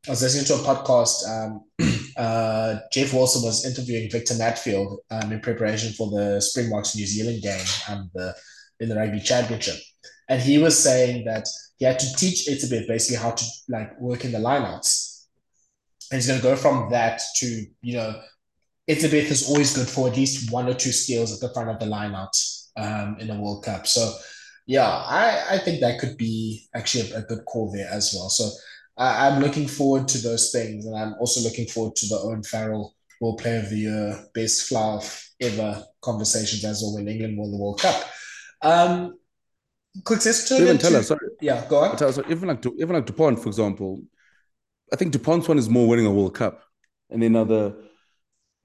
I 0.07 0.11
was 0.11 0.21
listening 0.21 0.45
to 0.45 0.55
a 0.55 0.75
podcast. 0.75 1.27
Um, 1.27 1.65
uh, 2.17 2.79
Jeff 2.91 3.13
Wilson 3.13 3.43
was 3.43 3.65
interviewing 3.65 4.09
Victor 4.09 4.33
Matfield 4.35 4.97
um, 5.11 5.31
in 5.31 5.41
preparation 5.41 5.93
for 5.93 6.09
the 6.09 6.39
Springboks 6.39 6.95
New 6.95 7.05
Zealand 7.05 7.41
game 7.41 7.65
um, 7.89 8.09
the, 8.13 8.33
in 8.79 8.89
the 8.89 8.95
rugby 8.95 9.19
championship, 9.19 9.75
and 10.29 10.41
he 10.41 10.57
was 10.57 10.81
saying 10.81 11.25
that 11.25 11.47
he 11.77 11.85
had 11.85 11.99
to 11.99 12.15
teach 12.15 12.47
Etzebeth 12.47 12.87
basically 12.87 13.17
how 13.17 13.31
to 13.31 13.45
like 13.67 13.99
work 13.99 14.23
in 14.23 14.31
the 14.31 14.37
lineouts, 14.37 15.18
and 16.11 16.17
he's 16.17 16.27
going 16.27 16.39
to 16.39 16.43
go 16.43 16.55
from 16.55 16.89
that 16.91 17.21
to 17.37 17.65
you 17.81 17.93
know 17.93 18.21
Etzebeth 18.89 19.29
is 19.29 19.47
always 19.47 19.75
good 19.75 19.87
for 19.87 20.07
at 20.07 20.17
least 20.17 20.51
one 20.51 20.67
or 20.67 20.73
two 20.73 20.91
steals 20.91 21.31
at 21.31 21.39
the 21.39 21.53
front 21.53 21.69
of 21.69 21.79
the 21.79 21.85
lineouts 21.85 22.69
um, 22.75 23.17
in 23.19 23.29
a 23.29 23.39
World 23.39 23.63
Cup. 23.63 23.85
So, 23.85 24.11
yeah, 24.65 24.87
I, 24.89 25.43
I 25.51 25.57
think 25.59 25.79
that 25.81 25.99
could 25.99 26.17
be 26.17 26.67
actually 26.73 27.11
a, 27.11 27.19
a 27.19 27.21
good 27.21 27.45
call 27.45 27.71
there 27.71 27.87
as 27.87 28.13
well. 28.15 28.29
So, 28.29 28.49
I, 28.97 29.27
am 29.27 29.41
looking 29.41 29.67
forward 29.67 30.07
to 30.09 30.17
those 30.17 30.51
things. 30.51 30.85
And 30.85 30.97
I'm 30.97 31.13
also 31.19 31.41
looking 31.41 31.67
forward 31.67 31.95
to 31.97 32.07
the 32.07 32.17
Owen 32.17 32.41
Farrell 32.41 32.95
World 33.21 33.37
Player 33.37 33.59
of 33.59 33.69
the 33.69 33.77
Year, 33.77 34.25
best 34.33 34.67
fluff 34.67 35.29
ever 35.39 35.83
conversations 36.01 36.65
as 36.65 36.81
well 36.81 36.95
when 36.95 37.07
England 37.07 37.37
won 37.37 37.51
the 37.51 37.57
World 37.57 37.79
Cup. 37.79 38.09
Um, 38.63 39.19
quick, 40.03 40.25
let's 40.25 40.49
turn 40.49 40.61
even 40.61 40.71
into, 40.71 40.87
tell 40.87 40.95
us, 40.95 41.07
sorry. 41.07 41.27
Yeah, 41.41 41.63
go 41.69 41.77
on. 41.77 41.95
Tell 41.95 42.09
us, 42.09 42.19
even 42.27 42.47
like 42.47 42.65
even 42.65 42.95
like 42.95 43.05
Dupont, 43.05 43.39
for 43.39 43.49
example, 43.49 44.01
I 44.91 44.95
think 44.95 45.13
Dupont's 45.13 45.47
one 45.47 45.57
is 45.57 45.69
more 45.69 45.87
winning 45.87 46.05
a 46.05 46.11
World 46.11 46.35
Cup, 46.35 46.63
and 47.09 47.21
then 47.21 47.35
other. 47.35 47.75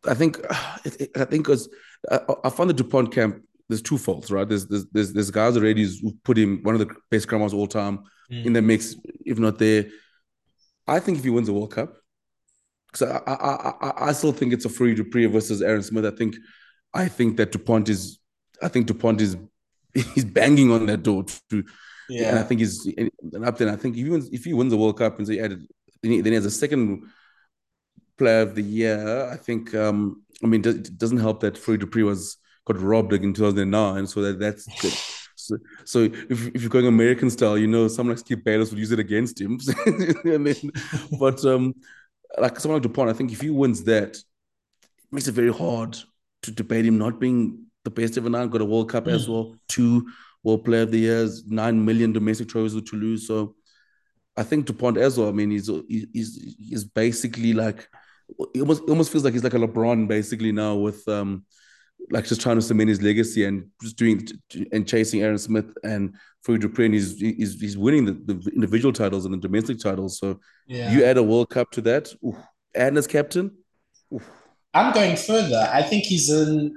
I 0.06 0.14
think, 0.14 0.38
I 0.50 1.24
think 1.24 1.44
because 1.44 1.68
I, 2.10 2.20
I 2.44 2.50
found 2.50 2.70
the 2.70 2.74
Dupont 2.74 3.12
camp 3.12 3.42
there's 3.68 3.82
two 3.82 3.98
faults, 3.98 4.30
right? 4.30 4.48
There's 4.48 4.66
there's 4.66 4.86
there's, 4.92 5.12
there's 5.12 5.30
guys 5.30 5.56
already 5.56 5.84
who 5.84 6.12
put 6.24 6.38
him 6.38 6.60
one 6.62 6.74
of 6.74 6.80
the 6.80 6.94
best 7.10 7.28
scrummers 7.28 7.54
all 7.54 7.66
time 7.66 8.04
mm. 8.30 8.44
in 8.44 8.52
the 8.52 8.62
mix, 8.62 8.96
if 9.24 9.38
not 9.38 9.58
there. 9.58 9.86
I 10.86 11.00
think 11.00 11.18
if 11.18 11.24
he 11.24 11.30
wins 11.30 11.46
the 11.46 11.54
World 11.54 11.72
Cup, 11.72 11.94
because 12.86 13.10
I, 13.10 13.22
I 13.26 13.72
I 13.80 14.08
I 14.08 14.12
still 14.12 14.32
think 14.32 14.52
it's 14.52 14.66
a 14.66 14.68
Fourie 14.68 14.94
du 14.94 15.04
Preez 15.04 15.30
versus 15.30 15.62
Aaron 15.62 15.82
Smith. 15.82 16.04
I 16.04 16.10
think 16.10 16.36
I 16.92 17.08
think 17.08 17.38
that 17.38 17.52
Dupont 17.52 17.88
is 17.88 18.18
I 18.62 18.68
think 18.68 18.86
Dupont 18.86 19.20
is 19.20 19.36
he's 20.14 20.24
banging 20.24 20.70
on 20.70 20.86
that 20.86 21.02
door 21.02 21.24
to 21.50 21.64
yeah. 22.08 22.30
And 22.30 22.38
I 22.38 22.42
think 22.42 22.60
he's 22.60 22.86
up 23.44 23.58
there. 23.58 23.70
I 23.70 23.76
think 23.76 23.96
if 23.96 24.04
he 24.04 24.10
wins, 24.10 24.28
if 24.30 24.44
he 24.44 24.52
wins 24.52 24.70
the 24.70 24.76
World 24.76 24.98
Cup 24.98 25.18
and 25.18 25.26
so 25.26 25.32
he 25.32 25.40
added, 25.40 25.66
then 26.04 26.12
he, 26.12 26.20
then 26.20 26.32
he 26.32 26.36
has 26.36 26.44
a 26.44 26.50
second 26.50 27.10
player 28.18 28.42
of 28.42 28.54
the 28.54 28.62
year. 28.62 29.28
I 29.32 29.36
think. 29.36 29.74
um 29.74 30.24
I 30.42 30.46
mean, 30.46 30.66
it 30.66 30.98
doesn't 30.98 31.18
help 31.18 31.40
that 31.40 31.56
Fourie 31.56 31.78
du 31.78 31.86
Preez 31.86 32.04
was 32.04 32.36
got 32.66 32.80
robbed 32.80 33.12
like 33.12 33.22
in 33.22 33.32
2009. 33.32 34.06
So 34.06 34.22
that 34.22 34.38
that's 34.38 34.66
good. 34.80 34.92
So, 35.36 35.58
so 35.84 35.98
if, 36.30 36.48
if 36.54 36.62
you're 36.62 36.70
going 36.70 36.86
American 36.86 37.28
style, 37.28 37.58
you 37.58 37.66
know, 37.66 37.88
someone 37.88 38.16
like 38.16 38.24
Skip 38.24 38.44
Bayless 38.44 38.70
would 38.70 38.78
use 38.78 38.92
it 38.92 38.98
against 38.98 39.40
him. 39.40 39.58
then, 40.24 40.70
but 41.18 41.44
um, 41.44 41.74
like 42.38 42.58
someone 42.58 42.76
like 42.80 42.82
Dupont, 42.82 43.10
I 43.10 43.12
think 43.12 43.32
if 43.32 43.40
he 43.40 43.50
wins 43.50 43.84
that, 43.84 44.16
it 44.16 44.24
makes 45.12 45.28
it 45.28 45.32
very 45.32 45.52
hard 45.52 45.98
to 46.42 46.50
debate 46.50 46.86
him 46.86 46.98
not 46.98 47.20
being 47.20 47.66
the 47.84 47.90
best 47.90 48.16
ever 48.16 48.30
now. 48.30 48.46
Got 48.46 48.62
a 48.62 48.64
World 48.64 48.90
Cup 48.90 49.04
mm. 49.04 49.12
as 49.12 49.28
well, 49.28 49.54
two 49.68 50.08
World 50.42 50.64
Player 50.64 50.82
of 50.82 50.92
the 50.92 50.98
Years, 50.98 51.44
nine 51.46 51.84
million 51.84 52.12
domestic 52.12 52.48
trophies 52.48 52.80
to 52.80 52.96
lose. 52.96 53.26
So 53.26 53.54
I 54.36 54.42
think 54.42 54.66
Dupont 54.66 54.96
as 54.96 55.18
well. 55.18 55.28
I 55.28 55.32
mean, 55.32 55.50
he's 55.50 55.70
he's 55.88 56.56
he's 56.58 56.84
basically 56.84 57.52
like 57.52 57.88
it 58.54 58.60
almost 58.60 58.82
it 58.82 58.90
almost 58.90 59.12
feels 59.12 59.24
like 59.24 59.32
he's 59.32 59.44
like 59.44 59.54
a 59.54 59.58
LeBron 59.58 60.08
basically 60.08 60.52
now 60.52 60.74
with 60.74 61.06
um 61.08 61.44
like 62.10 62.24
just 62.26 62.40
trying 62.40 62.56
to 62.56 62.62
cement 62.62 62.88
his 62.88 63.00
legacy 63.00 63.44
and 63.44 63.66
just 63.80 63.96
doing 63.96 64.26
and 64.72 64.86
chasing 64.86 65.22
Aaron 65.22 65.38
Smith 65.38 65.72
and 65.84 66.14
Fourie 66.42 66.58
du 66.58 66.68
Preez. 66.68 66.92
He's, 66.92 67.20
he's 67.20 67.60
he's 67.60 67.78
winning 67.78 68.04
the, 68.04 68.12
the, 68.12 68.50
individual 68.52 68.92
titles 68.92 69.24
and 69.24 69.34
the 69.34 69.38
domestic 69.38 69.78
titles. 69.78 70.18
So 70.18 70.40
yeah. 70.66 70.92
you 70.92 71.04
add 71.04 71.16
a 71.16 71.22
World 71.22 71.50
Cup 71.50 71.70
to 71.72 71.80
that, 71.82 72.12
oof, 72.26 72.36
and 72.74 72.98
as 72.98 73.06
captain. 73.06 73.52
Oof. 74.12 74.28
I'm 74.74 74.92
going 74.92 75.16
further. 75.16 75.68
I 75.72 75.82
think 75.82 76.04
he's 76.04 76.30
in 76.30 76.76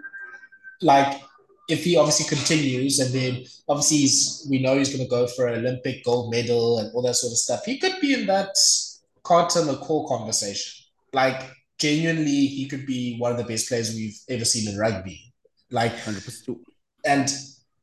like 0.82 1.20
if 1.68 1.84
he 1.84 1.98
obviously 1.98 2.26
continues 2.34 3.00
and 3.00 3.14
then 3.14 3.44
obviously 3.68 3.98
he's 3.98 4.48
we 4.50 4.60
know 4.60 4.78
he's 4.78 4.90
going 4.90 5.04
to 5.04 5.10
go 5.10 5.28
for 5.28 5.48
an 5.48 5.60
Olympic 5.60 6.04
gold 6.04 6.32
medal 6.32 6.80
and 6.80 6.94
all 6.94 7.02
that 7.02 7.16
sort 7.16 7.32
of 7.32 7.38
stuff. 7.38 7.66
He 7.66 7.78
could 7.78 8.00
be 8.00 8.14
in 8.14 8.26
that 8.28 8.56
Carter 9.24 9.62
McCaw 9.62 10.08
conversation. 10.08 10.86
Like 11.14 11.42
genuinely 11.78 12.48
he 12.48 12.68
could 12.68 12.86
be 12.86 13.18
one 13.18 13.32
of 13.32 13.38
the 13.38 13.44
best 13.44 13.68
players 13.68 13.94
we've 13.94 14.18
ever 14.30 14.46
seen 14.46 14.72
in 14.72 14.78
rugby. 14.78 15.34
Like 15.70 15.94
100%. 15.94 16.58
and 17.06 17.30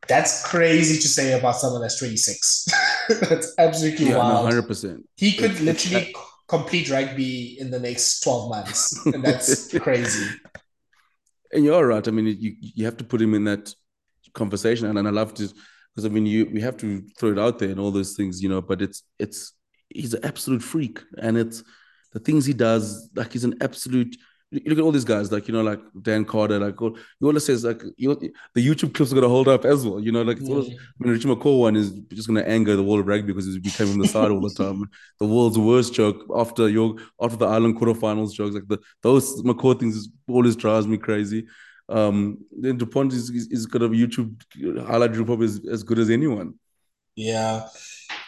that's 0.08 0.46
crazy 0.46 1.00
to 1.00 1.08
say 1.08 1.38
about 1.38 1.56
someone 1.56 1.82
that's 1.82 1.98
26. 1.98 2.66
that's 3.28 3.54
absolutely 3.58 4.06
yeah, 4.06 4.18
wild. 4.18 4.50
No, 4.50 4.62
100%. 4.62 5.02
He 5.16 5.32
could 5.32 5.60
literally 5.60 6.14
complete 6.48 6.90
rugby 6.90 7.58
in 7.58 7.70
the 7.70 7.80
next 7.80 8.20
12 8.20 8.50
months. 8.50 9.06
And 9.06 9.22
that's 9.22 9.76
crazy. 9.78 10.28
And 11.54 11.64
you're 11.64 11.86
right. 11.86 12.06
I 12.06 12.10
mean, 12.10 12.26
you 12.26 12.56
you 12.60 12.84
have 12.84 12.96
to 12.98 13.04
put 13.04 13.22
him 13.22 13.34
in 13.34 13.44
that 13.44 13.74
conversation. 14.34 14.86
And, 14.86 14.98
and 14.98 15.08
I 15.08 15.10
love 15.10 15.34
to 15.34 15.48
because 15.94 16.04
I 16.04 16.08
mean 16.08 16.26
you 16.26 16.50
we 16.52 16.60
have 16.60 16.76
to 16.78 17.02
throw 17.18 17.32
it 17.32 17.38
out 17.38 17.58
there 17.58 17.70
and 17.70 17.80
all 17.80 17.90
those 17.90 18.14
things, 18.14 18.42
you 18.42 18.48
know, 18.48 18.60
but 18.60 18.82
it's 18.82 19.04
it's 19.18 19.52
he's 19.88 20.14
an 20.14 20.24
absolute 20.24 20.62
freak. 20.62 21.00
And 21.18 21.38
it's 21.38 21.62
the 22.12 22.18
things 22.20 22.44
he 22.44 22.52
does, 22.52 23.08
like 23.14 23.32
he's 23.32 23.44
an 23.44 23.56
absolute. 23.60 24.16
You 24.54 24.70
look 24.70 24.78
at 24.78 24.84
all 24.84 24.92
these 24.92 25.04
guys, 25.04 25.32
like 25.32 25.48
you 25.48 25.54
know, 25.54 25.62
like 25.62 25.80
Dan 26.02 26.24
Carter, 26.24 26.58
like 26.58 26.80
all, 26.80 26.96
you 27.20 27.26
always 27.26 27.44
says, 27.44 27.64
like 27.64 27.82
you, 27.96 28.14
the 28.54 28.66
YouTube 28.66 28.94
clips 28.94 29.12
are 29.12 29.14
gonna 29.16 29.28
hold 29.28 29.48
up 29.48 29.64
as 29.64 29.84
well. 29.84 30.00
You 30.00 30.12
know, 30.12 30.22
like 30.22 30.38
it's 30.38 30.48
always, 30.48 30.68
I 30.68 30.76
mean, 30.98 31.12
Richie 31.12 31.28
McCaw 31.28 31.60
one 31.60 31.76
is 31.76 31.90
just 32.12 32.28
gonna 32.28 32.42
anger 32.42 32.76
the 32.76 32.82
world 32.82 33.00
of 33.00 33.06
rugby 33.06 33.28
because 33.28 33.46
he's 33.46 33.58
becoming 33.58 33.94
on 33.94 33.98
the 34.00 34.08
side 34.08 34.30
all 34.30 34.40
the 34.40 34.54
time. 34.64 34.88
The 35.18 35.26
world's 35.26 35.58
worst 35.58 35.94
joke 35.94 36.24
after 36.34 36.68
your 36.68 36.96
after 37.20 37.36
the 37.36 37.46
Ireland 37.46 37.76
quarterfinals 37.76 38.32
jokes, 38.32 38.54
like 38.54 38.68
the 38.68 38.78
those 39.02 39.42
McCaw 39.42 39.78
things 39.78 39.96
is 39.96 40.08
always 40.28 40.56
drives 40.56 40.86
me 40.86 40.98
crazy. 40.98 41.46
Um, 41.88 42.38
then 42.50 42.78
Dupont 42.78 43.12
is, 43.12 43.28
is, 43.30 43.48
is 43.48 43.66
kind 43.66 43.84
of 43.84 43.90
YouTube 43.90 44.40
highlight 44.86 45.10
reel 45.10 45.24
probably 45.24 45.46
as, 45.46 45.60
as 45.70 45.82
good 45.82 45.98
as 45.98 46.08
anyone. 46.08 46.54
Yeah, 47.16 47.68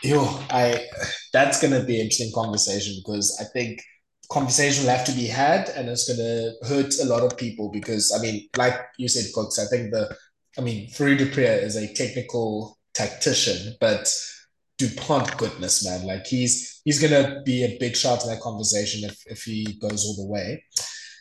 yo, 0.02 0.24
I 0.50 0.84
that's 1.32 1.60
gonna 1.60 1.82
be 1.82 1.96
an 1.96 2.02
interesting 2.02 2.32
conversation 2.34 2.94
because 3.04 3.36
I 3.40 3.44
think 3.52 3.82
conversation 4.30 4.84
will 4.84 4.96
have 4.96 5.06
to 5.06 5.12
be 5.12 5.26
had 5.26 5.68
and 5.70 5.88
it's 5.88 6.08
gonna 6.08 6.52
hurt 6.68 6.94
a 7.00 7.06
lot 7.06 7.22
of 7.22 7.36
people 7.36 7.70
because 7.70 8.12
I 8.16 8.22
mean, 8.22 8.48
like 8.56 8.74
you 8.98 9.08
said, 9.08 9.32
Kooks, 9.34 9.58
I 9.58 9.66
think 9.66 9.92
the 9.92 10.16
I 10.58 10.62
mean, 10.62 10.88
Fourie 10.90 11.16
du 11.16 11.30
Preez 11.30 11.62
is 11.62 11.76
a 11.76 11.92
technical 11.92 12.78
tactician, 12.94 13.74
but 13.80 14.12
Dupont, 14.78 15.36
goodness 15.36 15.84
man, 15.84 16.06
like 16.06 16.26
he's 16.26 16.80
he's 16.84 17.00
gonna 17.00 17.42
be 17.44 17.64
a 17.64 17.76
big 17.78 17.96
shot 17.96 18.22
in 18.22 18.30
that 18.30 18.40
conversation 18.40 19.08
if 19.08 19.22
if 19.26 19.42
he 19.42 19.78
goes 19.80 20.04
all 20.04 20.16
the 20.16 20.30
way. 20.30 20.62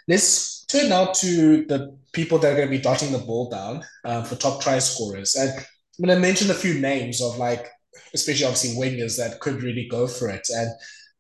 Let's 0.08 0.66
turn 0.66 0.90
now 0.90 1.06
to 1.06 1.66
the 1.66 1.98
people 2.14 2.38
that 2.40 2.52
are 2.52 2.56
going 2.56 2.68
to 2.68 2.78
be 2.78 2.82
dotting 2.82 3.12
the 3.12 3.18
ball 3.18 3.50
down 3.50 3.84
uh, 4.04 4.24
for 4.24 4.36
top 4.36 4.62
try 4.62 4.78
scorers. 4.78 5.36
And 5.36 5.50
I'm 5.50 6.06
going 6.06 6.16
to 6.16 6.22
mention 6.22 6.52
a 6.52 6.54
few 6.54 6.80
names 6.80 7.24
of 7.24 7.38
like 7.38 7.68
especially 8.14 8.46
obviously 8.46 8.76
wingers 8.76 9.18
that 9.18 9.40
could 9.40 9.62
really 9.62 9.88
go 9.90 10.08
for 10.08 10.30
it. 10.30 10.48
And 10.50 10.70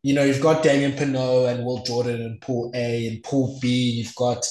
you 0.06 0.14
know, 0.14 0.24
you've 0.24 0.40
got 0.40 0.62
Damian 0.62 0.92
Penaud 0.92 1.52
and 1.52 1.66
Will 1.66 1.82
Jordan 1.82 2.22
and 2.22 2.40
Pool 2.40 2.72
A 2.76 3.08
and 3.08 3.24
Pool 3.24 3.58
B. 3.60 3.68
You've 4.04 4.14
got 4.14 4.46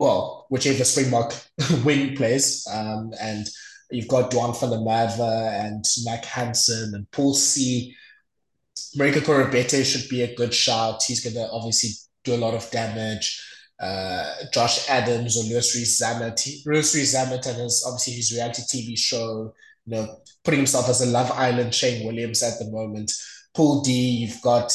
well, 0.00 0.46
whichever 0.50 0.82
Springbok 0.82 1.32
wing 1.84 2.16
plays, 2.16 2.66
um, 2.74 3.12
and 3.20 3.46
you've 3.92 4.08
got 4.08 4.32
Duhan 4.32 4.58
van 4.58 4.72
and 5.68 5.84
Mack 6.04 6.24
Hansen 6.24 6.92
and 6.92 7.08
Pool 7.12 7.34
C. 7.34 7.94
Marika 8.98 9.20
Koroibete 9.20 9.84
should 9.84 10.08
be 10.10 10.22
a 10.22 10.34
good 10.34 10.52
shout. 10.52 11.04
He's 11.04 11.22
going 11.22 11.36
to 11.36 11.48
obviously 11.52 11.90
do 12.24 12.34
a 12.34 12.42
lot 12.44 12.54
of 12.54 12.68
damage. 12.72 13.40
uh, 13.80 14.24
Josh 14.52 14.88
Adams 14.88 15.38
or 15.38 15.44
Louis 15.44 15.74
Rees-Zammit. 15.74 16.66
Louis 16.66 16.94
Rees-Zammit 16.96 17.46
and 17.46 17.58
his 17.58 17.84
obviously 17.86 18.14
his 18.14 18.32
reality 18.32 18.62
TV 18.62 18.98
show, 18.98 19.54
you 19.86 19.96
know, 19.96 20.16
putting 20.44 20.58
himself 20.58 20.88
as 20.88 21.00
a 21.00 21.06
Love 21.06 21.30
Island 21.30 21.74
Shane 21.74 22.04
Williams 22.04 22.42
at 22.42 22.58
the 22.58 22.68
moment. 22.70 23.12
Pool 23.54 23.82
D, 23.82 23.92
you've 23.92 24.40
got 24.42 24.72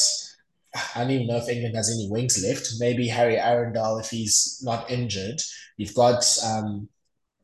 I 0.94 1.00
don't 1.00 1.10
even 1.10 1.26
know 1.26 1.36
if 1.36 1.48
England 1.48 1.76
has 1.76 1.90
any 1.90 2.08
wings 2.10 2.42
left. 2.42 2.68
Maybe 2.78 3.08
Harry 3.08 3.36
Arundell 3.36 4.00
if 4.00 4.10
he's 4.10 4.60
not 4.62 4.90
injured. 4.90 5.40
You've 5.76 5.94
got 5.94 6.24
um, 6.44 6.88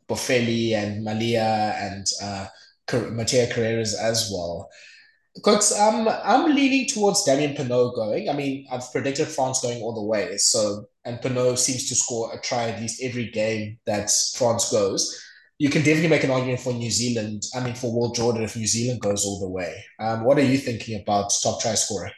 Boffelli 0.09 0.73
and 0.73 1.05
Malia 1.05 1.75
and 1.79 2.07
uh, 2.23 2.47
Mateo 2.93 3.47
Carreras 3.47 3.95
as 3.99 4.31
well. 4.33 4.69
Kooks, 5.41 5.79
um, 5.79 6.09
I'm 6.09 6.55
leaning 6.55 6.87
towards 6.87 7.25
Damian 7.25 7.55
Penaud 7.55 7.95
going. 7.95 8.29
I 8.29 8.35
mean, 8.35 8.67
I've 8.71 8.91
predicted 8.93 9.29
France 9.29 9.63
going 9.63 9.81
all 9.83 9.95
the 9.95 10.03
way. 10.03 10.37
So, 10.37 10.85
and 11.07 11.19
Penaud 11.21 11.57
seems 11.57 11.89
to 11.89 11.95
score 11.95 12.35
a 12.35 12.41
try 12.41 12.69
at 12.69 12.81
least 12.81 13.03
every 13.03 13.31
game 13.31 13.79
that 13.87 14.11
France 14.37 14.71
goes. 14.71 15.19
You 15.63 15.71
can 15.71 15.83
definitely 15.83 16.09
make 16.09 16.25
an 16.25 16.33
argument 16.33 16.59
for 16.59 16.73
New 16.73 16.91
Zealand. 16.91 17.45
I 17.55 17.61
mean, 17.61 17.77
for 17.77 17.95
Will 17.95 18.11
Jordan 18.11 18.43
if 18.43 18.57
New 18.57 18.67
Zealand 18.67 19.01
goes 19.01 19.25
all 19.25 19.39
the 19.39 19.49
way. 19.49 19.73
Um, 20.01 20.25
what 20.25 20.37
are 20.37 20.43
you 20.43 20.59
thinking 20.59 21.01
about 21.01 21.33
top 21.41 21.63
try 21.63 21.75
scorer? 21.75 22.11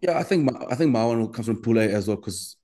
Yeah, 0.00 0.18
I 0.18 0.22
think 0.22 0.50
my, 0.50 0.66
I 0.70 0.76
think 0.76 0.92
my 0.92 1.04
one 1.04 1.30
comes 1.30 1.46
from 1.46 1.60
Pule 1.60 1.80
as 1.80 2.08
well 2.08 2.16
because 2.16 2.56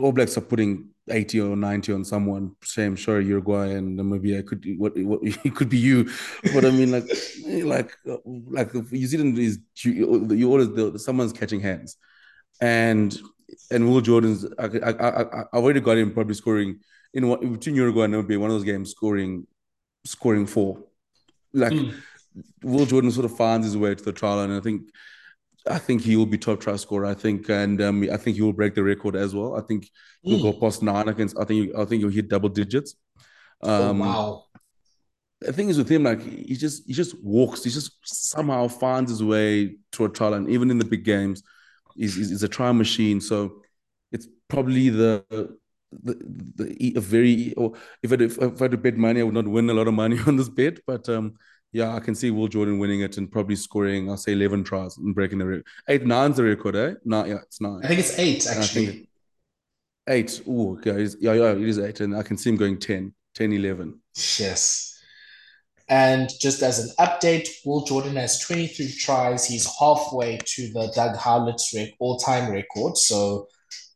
All 0.00 0.12
Blacks 0.12 0.38
are 0.38 0.42
putting 0.42 0.90
80 1.10 1.40
or 1.40 1.56
90 1.56 1.92
on 1.92 2.04
someone. 2.04 2.54
Same, 2.62 2.94
sure, 2.94 3.20
Uruguay 3.20 3.72
and 3.72 3.98
Namibia 3.98 4.46
could 4.46 4.64
what, 4.78 4.96
what 4.98 5.18
it 5.44 5.56
could 5.56 5.70
be 5.70 5.78
you, 5.78 6.08
but 6.54 6.64
I 6.64 6.70
mean 6.70 6.92
like 6.92 7.10
like 7.64 7.90
like 8.48 8.72
New 8.92 9.06
Zealand 9.08 9.36
is 9.40 9.58
you, 9.82 10.28
you 10.30 10.48
always 10.52 10.68
the, 10.68 11.00
someone's 11.00 11.32
catching 11.32 11.58
hands, 11.58 11.96
and 12.60 13.20
and 13.72 13.90
Will 13.90 14.02
Jordan's 14.02 14.46
I, 14.56 14.66
I, 14.66 14.90
I, 14.90 15.22
I 15.52 15.56
already 15.56 15.80
got 15.80 15.98
him 15.98 16.12
probably 16.12 16.34
scoring 16.34 16.78
in 17.14 17.28
what 17.28 17.40
between 17.40 17.76
Uruguay 17.76 18.04
and 18.04 18.14
Namibia 18.14 18.38
one 18.38 18.50
of 18.50 18.56
those 18.56 18.64
games 18.64 18.90
scoring 18.90 19.46
scoring 20.04 20.46
four, 20.46 20.84
like. 21.52 21.72
Mm. 21.72 21.94
Will 22.62 22.86
Jordan 22.86 23.10
sort 23.10 23.24
of 23.24 23.36
finds 23.36 23.66
his 23.66 23.76
way 23.76 23.92
to 23.92 24.04
the 24.04 24.12
trial, 24.12 24.40
and 24.42 24.52
I 24.52 24.60
think 24.60 24.82
I 25.68 25.78
think 25.78 26.02
he 26.02 26.16
will 26.16 26.26
be 26.26 26.38
top 26.38 26.60
try 26.60 26.76
scorer. 26.76 27.06
I 27.06 27.14
think, 27.14 27.48
and 27.48 27.80
um, 27.82 28.08
I 28.10 28.16
think 28.16 28.36
he 28.36 28.42
will 28.42 28.52
break 28.52 28.74
the 28.74 28.82
record 28.82 29.16
as 29.16 29.34
well. 29.34 29.56
I 29.56 29.60
think 29.62 29.90
he'll 30.22 30.38
mm. 30.38 30.42
go 30.42 30.52
past 30.52 30.82
nine 30.82 31.08
against. 31.08 31.36
I 31.38 31.44
think 31.44 31.74
I 31.76 31.84
think 31.84 32.00
he'll 32.00 32.10
hit 32.10 32.28
double 32.28 32.48
digits. 32.48 32.94
Oh, 33.62 33.90
um, 33.90 34.00
oh, 34.00 34.04
wow. 34.04 34.44
The 35.40 35.52
thing 35.52 35.70
is 35.70 35.78
with 35.78 35.88
him, 35.88 36.04
like 36.04 36.22
he 36.22 36.54
just 36.54 36.86
he 36.86 36.92
just 36.92 37.20
walks. 37.22 37.64
He 37.64 37.70
just 37.70 37.92
somehow 38.04 38.68
finds 38.68 39.10
his 39.10 39.24
way 39.24 39.76
to 39.92 40.04
a 40.04 40.08
trial, 40.08 40.34
and 40.34 40.48
even 40.48 40.70
in 40.70 40.78
the 40.78 40.84
big 40.84 41.04
games, 41.04 41.42
he's, 41.96 42.14
he's 42.14 42.42
a 42.42 42.48
trial 42.48 42.74
machine. 42.74 43.20
So 43.20 43.62
it's 44.12 44.28
probably 44.48 44.88
the 44.90 45.58
the, 45.92 46.16
the 46.56 46.92
a 46.96 47.00
very 47.00 47.52
or 47.56 47.72
if 48.02 48.12
I 48.12 48.16
if 48.16 48.60
I 48.60 48.64
had 48.64 48.70
to 48.72 48.76
bet 48.76 48.96
money, 48.96 49.20
I 49.20 49.24
would 49.24 49.34
not 49.34 49.48
win 49.48 49.70
a 49.70 49.74
lot 49.74 49.88
of 49.88 49.94
money 49.94 50.18
on 50.26 50.36
this 50.36 50.48
bet, 50.48 50.80
but 50.86 51.08
um 51.08 51.34
yeah, 51.72 51.94
I 51.94 52.00
can 52.00 52.14
see 52.14 52.30
Will 52.30 52.48
Jordan 52.48 52.78
winning 52.78 53.00
it 53.00 53.16
and 53.16 53.30
probably 53.30 53.56
scoring, 53.56 54.10
I'll 54.10 54.16
say 54.16 54.32
11 54.32 54.64
tries 54.64 54.96
and 54.96 55.14
breaking 55.14 55.38
the 55.38 55.46
record. 55.46 55.66
Eight, 55.88 56.04
nine's 56.04 56.36
the 56.36 56.42
record, 56.42 56.74
eh? 56.74 56.94
No, 57.04 57.24
yeah, 57.24 57.38
it's 57.42 57.60
nine. 57.60 57.80
I 57.84 57.86
think 57.86 58.00
it's 58.00 58.18
eight, 58.18 58.46
actually. 58.48 59.08
Eight. 60.08 60.42
Oh, 60.48 60.76
okay. 60.78 61.06
Yeah, 61.20 61.34
yeah, 61.34 61.52
it 61.52 61.62
is 61.62 61.78
eight. 61.78 62.00
And 62.00 62.16
I 62.16 62.24
can 62.24 62.36
see 62.36 62.50
him 62.50 62.56
going 62.56 62.78
10, 62.78 63.14
10, 63.34 63.52
11. 63.52 64.00
Yes. 64.38 65.00
And 65.88 66.28
just 66.40 66.62
as 66.62 66.78
an 66.78 66.90
update, 66.98 67.48
Will 67.64 67.84
Jordan 67.84 68.16
has 68.16 68.40
23 68.40 68.92
tries. 68.92 69.46
He's 69.46 69.68
halfway 69.78 70.38
to 70.38 70.72
the 70.72 70.90
Doug 70.94 71.16
Howlett's 71.16 71.74
all 72.00 72.18
time 72.18 72.50
record. 72.50 72.96
So 72.96 73.46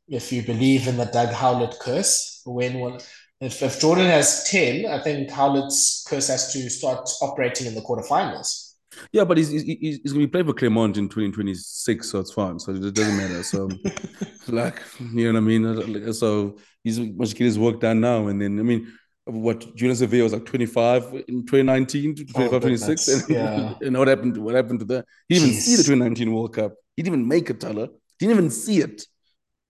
if 0.09 0.33
you 0.33 0.43
believe 0.43 0.87
in 0.89 0.97
the 0.97 1.07
Doug 1.07 1.31
Howlett 1.31 1.77
curse, 1.81 2.43
when 2.45 2.79
one 2.79 2.99
if, 3.41 3.63
if 3.63 3.81
Jordan 3.81 4.07
has 4.07 4.45
10, 4.51 4.87
I 4.87 5.03
think 5.03 5.31
Howlett's 5.31 6.05
curse 6.09 6.29
has 6.29 6.53
to 6.53 6.71
start 6.71 7.09
operating 7.21 7.67
in 7.67 7.75
the 7.75 7.83
quarterfinals. 7.83 8.75
Yeah, 9.13 9.25
but 9.25 9.37
he's, 9.37 9.51
he's, 9.51 9.65
he's 9.65 10.13
going 10.13 10.21
to 10.21 10.27
be 10.27 10.31
playing 10.31 10.47
for 10.47 10.55
Clermont 10.55 10.97
in 10.97 11.09
2026, 11.09 12.09
so 12.09 12.21
it's 12.21 12.33
fine. 12.33 12.59
So 12.59 12.73
it 12.73 12.95
doesn't 12.95 13.17
matter. 13.17 13.43
So, 13.43 13.69
like, 14.49 14.81
you 15.13 15.33
know 15.33 15.41
what 15.41 15.45
I 15.45 15.95
mean? 15.99 16.13
So 16.13 16.57
he's 16.85 17.01
must 17.01 17.37
get 17.37 17.45
his 17.45 17.59
work 17.59 17.81
done 17.81 18.01
now. 18.01 18.29
And 18.29 18.41
then, 18.41 18.59
I 18.59 18.63
mean, 18.63 18.93
what 19.25 19.75
Julian 19.75 19.97
Savea 19.97 20.23
was 20.23 20.33
like 20.33 20.45
25 20.45 21.25
in 21.29 21.45
2019 21.45 22.15
to 22.15 22.25
25, 22.25 22.53
oh, 22.53 22.61
26. 22.61 23.09
And, 23.09 23.29
yeah. 23.29 23.75
and 23.81 23.99
what 23.99 24.07
happened? 24.07 24.35
To 24.35 24.41
what 24.41 24.55
happened 24.55 24.79
to 24.81 24.85
that? 24.87 25.07
He 25.29 25.35
didn't 25.35 25.51
even 25.51 25.61
see 25.61 25.77
the 25.77 25.83
2019 25.83 26.33
World 26.33 26.55
Cup. 26.55 26.75
He 26.97 27.03
didn't 27.03 27.17
even 27.17 27.29
make 27.29 27.51
it, 27.51 27.61
Thala. 27.61 27.89
He 28.19 28.27
didn't 28.27 28.39
even 28.39 28.51
see 28.51 28.79
it. 28.79 29.07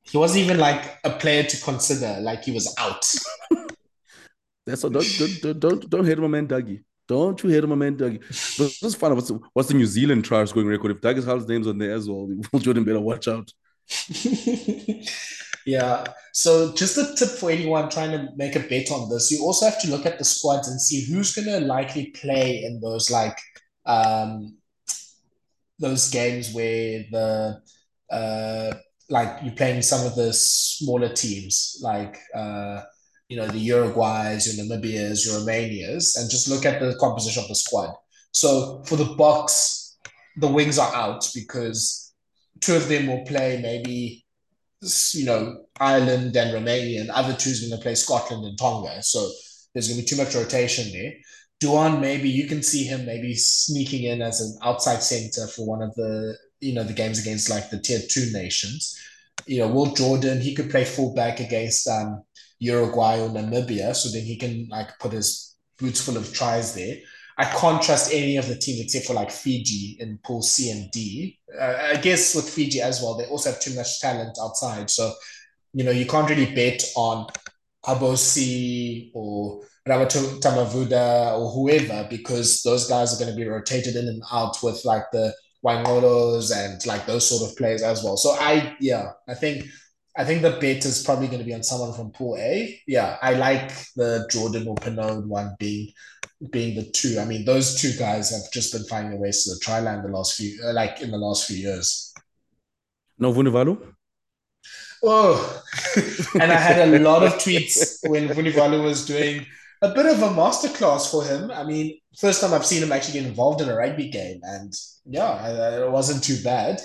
He 0.04 0.18
wasn't 0.18 0.44
even 0.44 0.58
like 0.58 0.98
a 1.04 1.10
player 1.10 1.42
to 1.42 1.60
consider. 1.62 2.20
Like 2.20 2.44
he 2.44 2.52
was 2.52 2.72
out. 2.78 3.04
That's 4.66 4.84
all. 4.84 4.90
Don't 4.90 5.40
don't 5.42 5.60
don't 5.60 5.90
don't, 5.90 6.06
hate 6.06 6.18
my 6.18 6.26
man 6.26 6.46
Dougie. 6.46 6.82
Don't 7.06 7.42
you 7.42 7.50
hate 7.50 7.68
my 7.68 7.74
man 7.74 7.96
Dougie. 7.96 8.20
But 8.58 8.66
this 8.66 8.82
is 8.82 8.94
fun. 8.94 9.14
What's 9.14 9.28
the, 9.28 9.38
what's 9.52 9.68
the 9.68 9.74
New 9.74 9.86
Zealand 9.86 10.24
try 10.24 10.44
scoring 10.44 10.68
record? 10.68 10.92
If 10.92 11.00
Dougie's 11.00 11.24
Hall's 11.24 11.46
name's 11.46 11.66
on 11.66 11.78
there 11.78 11.92
as 11.92 12.08
well, 12.08 12.28
Jordan 12.58 12.84
better 12.84 13.00
watch 13.00 13.28
out. 13.28 13.50
yeah. 15.66 16.04
So 16.32 16.72
just 16.74 16.96
a 16.96 17.14
tip 17.14 17.28
for 17.38 17.50
anyone 17.50 17.90
trying 17.90 18.12
to 18.12 18.28
make 18.36 18.56
a 18.56 18.60
bet 18.60 18.90
on 18.90 19.10
this, 19.10 19.30
you 19.30 19.42
also 19.42 19.66
have 19.66 19.80
to 19.82 19.90
look 19.90 20.06
at 20.06 20.18
the 20.18 20.24
squads 20.24 20.68
and 20.68 20.80
see 20.80 21.04
who's 21.04 21.34
gonna 21.34 21.60
likely 21.60 22.06
play 22.06 22.64
in 22.64 22.80
those 22.80 23.10
like 23.10 23.38
um 23.86 24.56
those 25.78 26.10
games 26.10 26.54
where 26.54 27.04
the 27.10 27.60
uh 28.10 28.72
like 29.10 29.38
you're 29.42 29.54
playing 29.54 29.82
some 29.82 30.06
of 30.06 30.14
the 30.14 30.32
smaller 30.32 31.08
teams 31.08 31.78
like 31.82 32.18
uh 32.34 32.80
you 33.28 33.36
know, 33.36 33.46
the 33.48 33.58
Uruguays, 33.58 34.46
your 34.46 34.64
Namibias, 34.64 35.26
your 35.26 35.40
Romanias, 35.40 36.18
and 36.18 36.30
just 36.30 36.48
look 36.48 36.66
at 36.66 36.80
the 36.80 36.96
composition 37.00 37.42
of 37.42 37.48
the 37.48 37.54
squad. 37.54 37.94
So 38.32 38.82
for 38.86 38.96
the 38.96 39.04
Boks, 39.16 39.94
the 40.36 40.48
wings 40.48 40.78
are 40.78 40.94
out 40.94 41.28
because 41.34 42.12
two 42.60 42.76
of 42.76 42.88
them 42.88 43.06
will 43.06 43.24
play 43.24 43.58
maybe, 43.62 44.24
you 45.12 45.24
know, 45.24 45.64
Ireland 45.80 46.36
and 46.36 46.52
Romania, 46.52 47.00
and 47.00 47.10
other 47.10 47.34
two 47.34 47.50
is 47.50 47.60
going 47.60 47.78
to 47.78 47.82
play 47.82 47.94
Scotland 47.94 48.44
and 48.44 48.58
Tonga. 48.58 49.02
So 49.02 49.30
there's 49.72 49.88
going 49.88 49.98
to 49.98 50.02
be 50.02 50.08
too 50.08 50.22
much 50.22 50.34
rotation 50.34 50.92
there. 50.92 51.12
Duhan, 51.62 52.00
maybe 52.00 52.28
you 52.28 52.46
can 52.46 52.62
see 52.62 52.84
him 52.84 53.06
maybe 53.06 53.34
sneaking 53.34 54.04
in 54.04 54.20
as 54.20 54.40
an 54.40 54.58
outside 54.62 55.02
center 55.02 55.46
for 55.48 55.66
one 55.66 55.82
of 55.82 55.94
the, 55.94 56.36
you 56.64 56.74
know, 56.74 56.84
the 56.84 56.94
games 56.94 57.20
against 57.20 57.50
like 57.50 57.70
the 57.70 57.78
tier 57.78 58.00
two 58.08 58.30
nations. 58.32 58.98
You 59.46 59.58
know, 59.60 59.68
Will 59.68 59.94
Jordan, 59.94 60.40
he 60.40 60.54
could 60.54 60.70
play 60.70 60.84
fullback 60.84 61.40
against 61.40 61.86
um, 61.86 62.22
Uruguay 62.58 63.20
or 63.20 63.28
Namibia, 63.28 63.94
so 63.94 64.10
then 64.10 64.24
he 64.24 64.36
can 64.36 64.68
like 64.70 64.98
put 64.98 65.12
his 65.12 65.56
boots 65.78 66.00
full 66.00 66.16
of 66.16 66.32
tries 66.32 66.74
there. 66.74 66.96
I 67.36 67.44
can't 67.44 67.82
trust 67.82 68.12
any 68.12 68.36
of 68.36 68.48
the 68.48 68.56
teams 68.56 68.80
except 68.80 69.06
for 69.06 69.14
like 69.14 69.30
Fiji 69.30 69.96
in 70.00 70.18
Pool 70.24 70.40
C 70.40 70.70
and 70.70 70.90
D. 70.92 71.38
Uh, 71.60 71.74
I 71.92 71.96
guess 71.96 72.34
with 72.34 72.48
Fiji 72.48 72.80
as 72.80 73.02
well, 73.02 73.16
they 73.18 73.26
also 73.26 73.50
have 73.50 73.60
too 73.60 73.74
much 73.74 74.00
talent 74.00 74.38
outside. 74.40 74.88
So, 74.88 75.12
you 75.72 75.84
know, 75.84 75.90
you 75.90 76.06
can't 76.06 76.30
really 76.30 76.54
bet 76.54 76.82
on 76.96 77.26
Habosi 77.84 79.10
or 79.14 79.62
Ramatu 79.86 80.40
Tamavuda 80.40 81.38
or 81.38 81.50
whoever 81.50 82.06
because 82.08 82.62
those 82.62 82.88
guys 82.88 83.12
are 83.12 83.22
going 83.22 83.36
to 83.36 83.36
be 83.36 83.48
rotated 83.48 83.96
in 83.96 84.08
and 84.08 84.22
out 84.32 84.62
with 84.62 84.82
like 84.84 85.04
the 85.12 85.34
Wainiqolos 85.64 86.54
and 86.54 86.84
like 86.86 87.06
those 87.06 87.28
sort 87.28 87.50
of 87.50 87.56
players 87.56 87.82
as 87.82 88.04
well. 88.04 88.16
So 88.16 88.36
I, 88.38 88.76
yeah, 88.80 89.12
I 89.28 89.34
think 89.34 89.66
I 90.16 90.24
think 90.24 90.42
the 90.42 90.52
bet 90.52 90.84
is 90.84 91.02
probably 91.02 91.26
going 91.26 91.40
to 91.40 91.44
be 91.44 91.54
on 91.54 91.64
someone 91.64 91.92
from 91.92 92.12
Pool 92.12 92.36
A. 92.38 92.80
Yeah, 92.86 93.16
I 93.20 93.34
like 93.34 93.72
the 93.96 94.28
Jordan 94.30 94.68
or 94.68 94.76
Penaud 94.76 95.26
one 95.26 95.56
being 95.58 95.92
being 96.50 96.76
the 96.76 96.88
two. 96.90 97.18
I 97.18 97.24
mean, 97.24 97.44
those 97.44 97.80
two 97.80 97.92
guys 97.98 98.30
have 98.30 98.52
just 98.52 98.72
been 98.72 98.84
finding 98.84 99.12
their 99.12 99.20
ways 99.20 99.44
to 99.44 99.54
the 99.54 99.60
try 99.60 99.80
line 99.80 100.02
the 100.02 100.08
last 100.08 100.36
few, 100.36 100.62
uh, 100.64 100.72
like 100.72 101.00
in 101.00 101.10
the 101.10 101.18
last 101.18 101.46
few 101.46 101.56
years. 101.56 102.14
No 103.18 103.32
Vunivalu? 103.32 103.94
Oh, 105.02 105.62
and 106.40 106.50
I 106.52 106.56
had 106.56 106.88
a 106.88 106.98
lot 107.00 107.22
of 107.22 107.34
tweets 107.34 107.98
when 108.08 108.28
Vunivalu 108.28 108.82
was 108.82 109.04
doing 109.04 109.46
a 109.82 109.94
bit 109.94 110.06
of 110.06 110.22
a 110.22 110.28
masterclass 110.28 111.10
for 111.10 111.24
him. 111.24 111.50
I 111.50 111.64
mean, 111.64 111.98
first 112.18 112.40
time 112.40 112.54
I've 112.54 112.66
seen 112.66 112.82
him 112.82 112.92
actually 112.92 113.20
get 113.20 113.28
involved 113.28 113.60
in 113.60 113.68
a 113.68 113.76
rugby 113.76 114.08
game, 114.08 114.40
and 114.42 114.72
yeah, 115.04 115.80
it 115.82 115.90
wasn't 115.90 116.24
too 116.24 116.42
bad. 116.42 116.80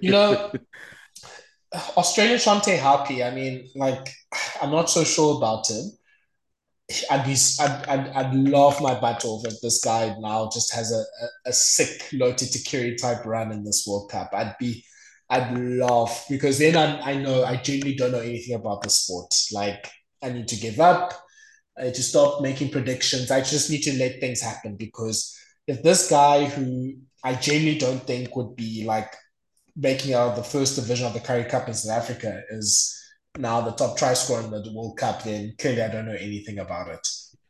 You 0.00 0.12
know, 0.12 0.52
Australian 1.96 2.38
Shante 2.38 2.78
Happy, 2.78 3.22
I 3.24 3.30
mean, 3.30 3.68
like, 3.74 4.08
I'm 4.60 4.70
not 4.70 4.90
so 4.90 5.04
sure 5.04 5.36
about 5.36 5.68
him. 5.68 5.90
I'd 7.10 7.24
be, 7.24 7.36
I'd, 7.60 7.86
I'd, 7.88 8.08
I'd 8.08 8.34
love 8.34 8.80
my 8.82 8.98
butt 8.98 9.24
off 9.24 9.46
if 9.46 9.60
this 9.62 9.82
guy 9.82 10.14
now 10.18 10.50
just 10.52 10.74
has 10.74 10.92
a, 10.92 10.96
a, 10.96 11.50
a 11.50 11.52
sick 11.52 12.08
Lote 12.12 12.38
Tuqiri 12.38 13.00
type 13.00 13.24
run 13.24 13.52
in 13.52 13.64
this 13.64 13.86
World 13.86 14.10
Cup. 14.10 14.30
I'd 14.34 14.56
be, 14.58 14.84
I'd 15.30 15.56
love 15.56 16.24
because 16.28 16.58
then 16.58 16.76
I, 16.76 17.12
I 17.12 17.16
know 17.16 17.44
I 17.44 17.56
genuinely 17.56 17.96
don't 17.96 18.12
know 18.12 18.20
anything 18.20 18.54
about 18.54 18.82
the 18.82 18.90
sport. 18.90 19.34
Like, 19.52 19.90
I 20.22 20.30
need 20.30 20.48
to 20.48 20.56
give 20.56 20.78
up. 20.80 21.14
Need 21.82 21.94
to 21.94 22.02
stop 22.02 22.40
making 22.40 22.70
predictions. 22.70 23.30
I 23.30 23.40
just 23.40 23.70
need 23.70 23.82
to 23.82 23.98
let 23.98 24.20
things 24.20 24.40
happen 24.40 24.76
because 24.76 25.36
if 25.66 25.82
this 25.82 26.08
guy 26.08 26.44
who 26.44 26.94
I 27.24 27.34
genuinely 27.34 27.78
don't 27.78 28.02
think 28.02 28.34
would 28.36 28.56
be 28.56 28.84
like 28.84 29.12
making 29.76 30.14
out 30.14 30.36
the 30.36 30.42
first 30.42 30.76
division 30.76 31.06
of 31.06 31.14
the 31.14 31.20
Currie 31.20 31.44
Cup 31.44 31.68
in 31.68 31.74
South 31.74 32.02
Africa 32.02 32.42
is 32.50 32.98
now 33.38 33.60
the 33.60 33.72
top 33.72 33.96
try 33.96 34.14
scorer 34.14 34.42
in 34.42 34.50
the 34.50 34.72
World 34.72 34.98
Cup, 34.98 35.22
then 35.22 35.54
clearly 35.58 35.82
I 35.82 35.88
don't 35.88 36.06
know 36.06 36.12
anything 36.12 36.58
about 36.58 36.88
it. 36.88 37.06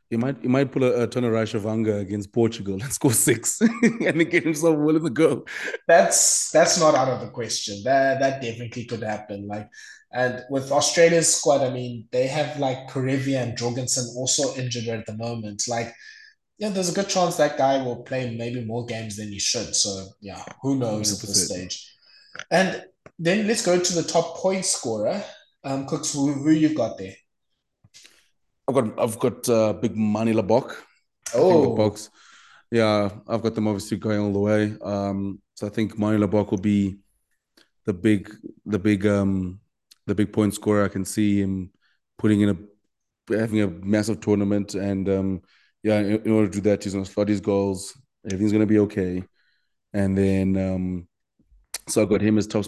He 0.09 0.17
might 0.17 0.37
he 0.41 0.47
might 0.47 0.71
pull 0.71 0.83
a, 0.83 1.03
a 1.03 1.07
Tony 1.07 1.27
Rashavanga 1.27 1.99
against 1.99 2.31
Portugal 2.31 2.75
and 2.75 2.93
score 2.99 3.13
six 3.13 3.59
and 3.61 4.29
get 4.29 4.43
himself 4.43 4.77
willing 4.77 5.03
to 5.03 5.09
go. 5.09 5.45
That's 5.87 6.51
that's 6.51 6.79
not 6.79 6.95
out 6.95 7.09
of 7.09 7.21
the 7.21 7.29
question. 7.29 7.81
That 7.83 8.19
that 8.19 8.41
definitely 8.41 8.85
could 8.85 9.01
happen. 9.01 9.47
Like 9.47 9.69
and 10.13 10.45
with 10.49 10.71
Australia's 10.71 11.33
squad, 11.35 11.61
I 11.61 11.71
mean, 11.71 12.07
they 12.11 12.27
have 12.27 12.59
like 12.59 12.87
Pereira 12.87 13.41
and 13.41 13.57
Jorgensen 13.57 14.13
also 14.15 14.53
injured 14.55 14.87
at 14.87 15.05
the 15.07 15.17
moment. 15.17 15.63
Like, 15.67 15.91
yeah, 16.59 16.69
there's 16.69 16.91
a 16.91 16.93
good 16.93 17.09
chance 17.09 17.37
that 17.37 17.57
guy 17.57 17.81
will 17.83 18.03
play 18.03 18.35
maybe 18.35 18.63
more 18.63 18.85
games 18.85 19.17
than 19.17 19.29
he 19.29 19.39
should. 19.39 19.75
So 19.75 20.05
yeah, 20.21 20.43
who 20.61 20.75
knows 20.75 21.11
100%. 21.11 21.23
at 21.23 21.27
this 21.27 21.45
stage. 21.47 21.95
And 22.51 22.85
then 23.17 23.47
let's 23.47 23.65
go 23.65 23.79
to 23.79 23.93
the 23.93 24.03
top 24.03 24.37
point 24.37 24.65
scorer. 24.65 25.23
Um, 25.63 25.87
Kooks, 25.87 26.13
who, 26.13 26.31
who 26.31 26.51
you've 26.51 26.75
got 26.75 26.97
there? 26.99 27.15
I've 28.67 28.75
got 28.75 28.99
I've 28.99 29.19
got 29.19 29.49
uh, 29.49 29.73
big 29.73 29.97
Manie 29.97 30.33
Libbok. 30.33 30.75
Oh, 31.33 31.75
box. 31.75 32.11
Yeah, 32.71 33.09
I've 33.27 33.41
got 33.41 33.55
them 33.55 33.67
obviously 33.67 33.97
going 33.97 34.19
all 34.19 34.33
the 34.33 34.39
way. 34.39 34.75
Um, 34.83 35.41
so 35.55 35.65
I 35.65 35.69
think 35.69 35.97
Manie 35.97 36.19
Libbok 36.19 36.51
will 36.51 36.59
be 36.59 36.99
the 37.85 37.93
big 37.93 38.31
the 38.65 38.79
big 38.79 39.05
um 39.07 39.59
the 40.05 40.15
big 40.15 40.33
point 40.33 40.53
scorer. 40.53 40.85
I 40.85 40.89
can 40.89 41.05
see 41.05 41.41
him 41.41 41.71
putting 42.17 42.41
in 42.41 42.49
a 42.49 43.35
having 43.35 43.61
a 43.61 43.67
massive 43.67 44.19
tournament, 44.19 44.75
and 44.75 45.07
um, 45.09 45.41
yeah, 45.81 45.99
in, 45.99 46.21
in, 46.23 46.31
order 46.31 46.47
to 46.47 46.53
do 46.53 46.69
that, 46.69 46.83
he's 46.83 46.93
gonna 46.93 47.05
slot 47.05 47.27
his 47.27 47.41
goals. 47.41 47.97
Everything's 48.25 48.51
gonna 48.51 48.65
be 48.65 48.79
okay, 48.79 49.23
and 49.93 50.17
then 50.17 50.57
um, 50.57 51.07
so 51.87 52.01
I 52.01 52.05
got 52.05 52.21
him 52.21 52.37
as 52.37 52.47
top 52.47 52.65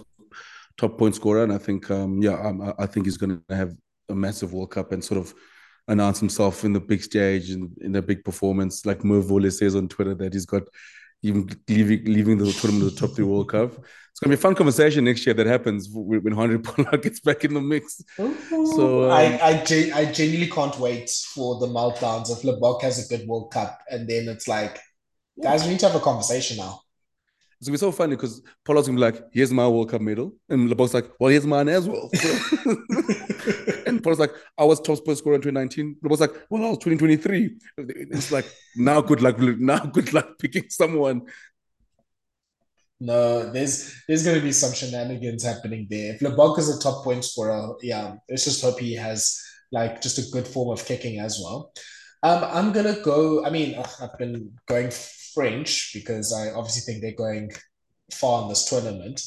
top 0.78 0.98
point 0.98 1.15
scorer, 1.15 1.43
and 1.43 1.54
I 1.54 1.58
think 1.58 1.89
um, 1.91 2.21
yeah, 2.21 2.34
I, 2.34 2.84
I 2.84 2.86
think 2.86 3.06
he's 3.06 3.17
gonna 3.17 3.41
have 3.50 3.76
a 4.10 4.15
massive 4.15 4.54
World 4.54 4.71
Cup 4.71 4.91
and 4.91 5.04
sort 5.04 5.19
of 5.19 5.34
announce 5.88 6.19
himself 6.19 6.63
in 6.63 6.74
the 6.74 6.80
big 6.80 7.04
stage 7.04 7.52
and 7.52 7.76
in 7.82 7.95
a 7.95 8.02
big 8.02 8.24
performance, 8.24 8.86
like 8.86 9.04
Merv 9.04 9.30
Wallace 9.30 9.60
says 9.60 9.76
on 9.76 9.88
Twitter 9.88 10.15
that 10.15 10.34
he's 10.34 10.45
got 10.45 10.63
even 11.25 11.49
leaving, 11.67 12.05
leaving 12.05 12.38
the 12.38 12.51
tournament 12.51 12.93
the 12.93 12.99
top 12.99 13.15
three 13.15 13.25
World 13.25 13.49
Cup. 13.55 13.71
It's 13.73 14.19
going 14.21 14.31
to 14.31 14.38
be 14.38 14.39
a 14.39 14.41
fun 14.41 14.55
conversation 14.55 15.03
next 15.03 15.25
year 15.25 15.33
that 15.33 15.45
happens 15.45 15.89
when 15.91 16.21
Handré 16.21 16.63
Pollard 16.63 17.01
gets 17.03 17.19
back 17.19 17.43
in 17.43 17.53
the 17.53 17.59
mix. 17.59 18.01
Ooh, 18.19 18.33
so 18.73 19.05
um, 19.05 19.11
I, 19.11 19.39
I, 19.41 19.91
I 19.93 20.05
genuinely 20.05 20.49
can't 20.49 20.79
wait 20.79 21.09
for 21.33 21.59
the 21.59 21.67
meltdowns 21.67 22.31
if 22.31 22.43
Libbok 22.43 22.81
has 22.83 23.03
a 23.03 23.17
good 23.17 23.27
World 23.27 23.51
Cup 23.51 23.81
and 23.89 24.07
then 24.09 24.29
it's 24.29 24.47
like, 24.47 24.79
guys, 25.41 25.63
we 25.63 25.71
need 25.71 25.79
to 25.79 25.88
have 25.88 25.95
a 25.95 25.99
conversation 25.99 26.57
now. 26.57 26.79
It's 27.59 27.67
gonna 27.67 27.75
be 27.75 27.79
so 27.79 27.91
funny 27.91 28.15
because 28.15 28.41
Pollard's 28.65 28.88
gonna 28.88 28.97
be 28.97 29.01
like, 29.01 29.23
"Here's 29.31 29.51
my 29.51 29.65
World 29.67 29.89
Cup 29.89 30.01
medal," 30.01 30.33
and 30.49 30.69
Libbok's 30.69 30.93
like, 30.93 31.09
"Well, 31.19 31.31
here's 31.31 31.47
mine 31.47 31.69
as 31.69 31.88
well." 31.88 32.11
and 33.95 34.03
Pollard's 34.03 34.19
like, 34.19 34.34
"I 34.58 34.63
was 34.63 34.79
top 34.79 34.97
scorer 34.97 35.36
in 35.36 35.41
2019." 35.41 35.97
Libbok's 36.03 36.21
like, 36.21 36.34
"Well, 36.49 36.63
I 36.65 36.69
was 36.69 36.77
2023." 36.79 37.58
It's 37.77 38.31
like 38.31 38.45
now, 38.75 39.01
good 39.01 39.21
luck. 39.21 39.39
Now, 39.39 39.79
good 39.79 40.13
luck 40.13 40.38
picking 40.39 40.69
someone. 40.69 41.23
No, 42.99 43.51
there's 43.51 43.93
there's 44.08 44.23
gonna 44.23 44.41
be 44.41 44.51
some 44.51 44.73
shenanigans 44.73 45.43
happening 45.43 45.88
there. 45.89 46.15
If 46.15 46.21
Libbok 46.21 46.60
is 46.60 46.75
a 46.75 46.79
top 46.79 47.03
point 47.03 47.25
scorer, 47.25 47.75
yeah, 47.81 48.15
let's 48.29 48.45
just 48.45 48.62
hope 48.62 48.79
he 48.79 48.95
has 48.95 49.41
like 49.71 50.01
just 50.01 50.17
a 50.17 50.31
good 50.31 50.47
form 50.47 50.69
of 50.69 50.86
kicking 50.86 51.19
as 51.19 51.39
well. 51.43 51.73
Um, 52.23 52.43
I'm 52.43 52.71
gonna 52.71 52.99
go. 53.01 53.45
I 53.45 53.49
mean, 53.49 53.75
I've 54.01 54.17
been 54.17 54.53
going 54.67 54.91
French 55.34 55.91
because 55.93 56.34
I 56.34 56.51
obviously 56.51 56.81
think 56.81 57.01
they're 57.01 57.25
going 57.27 57.51
far 58.12 58.43
in 58.43 58.49
this 58.49 58.69
tournament. 58.69 59.21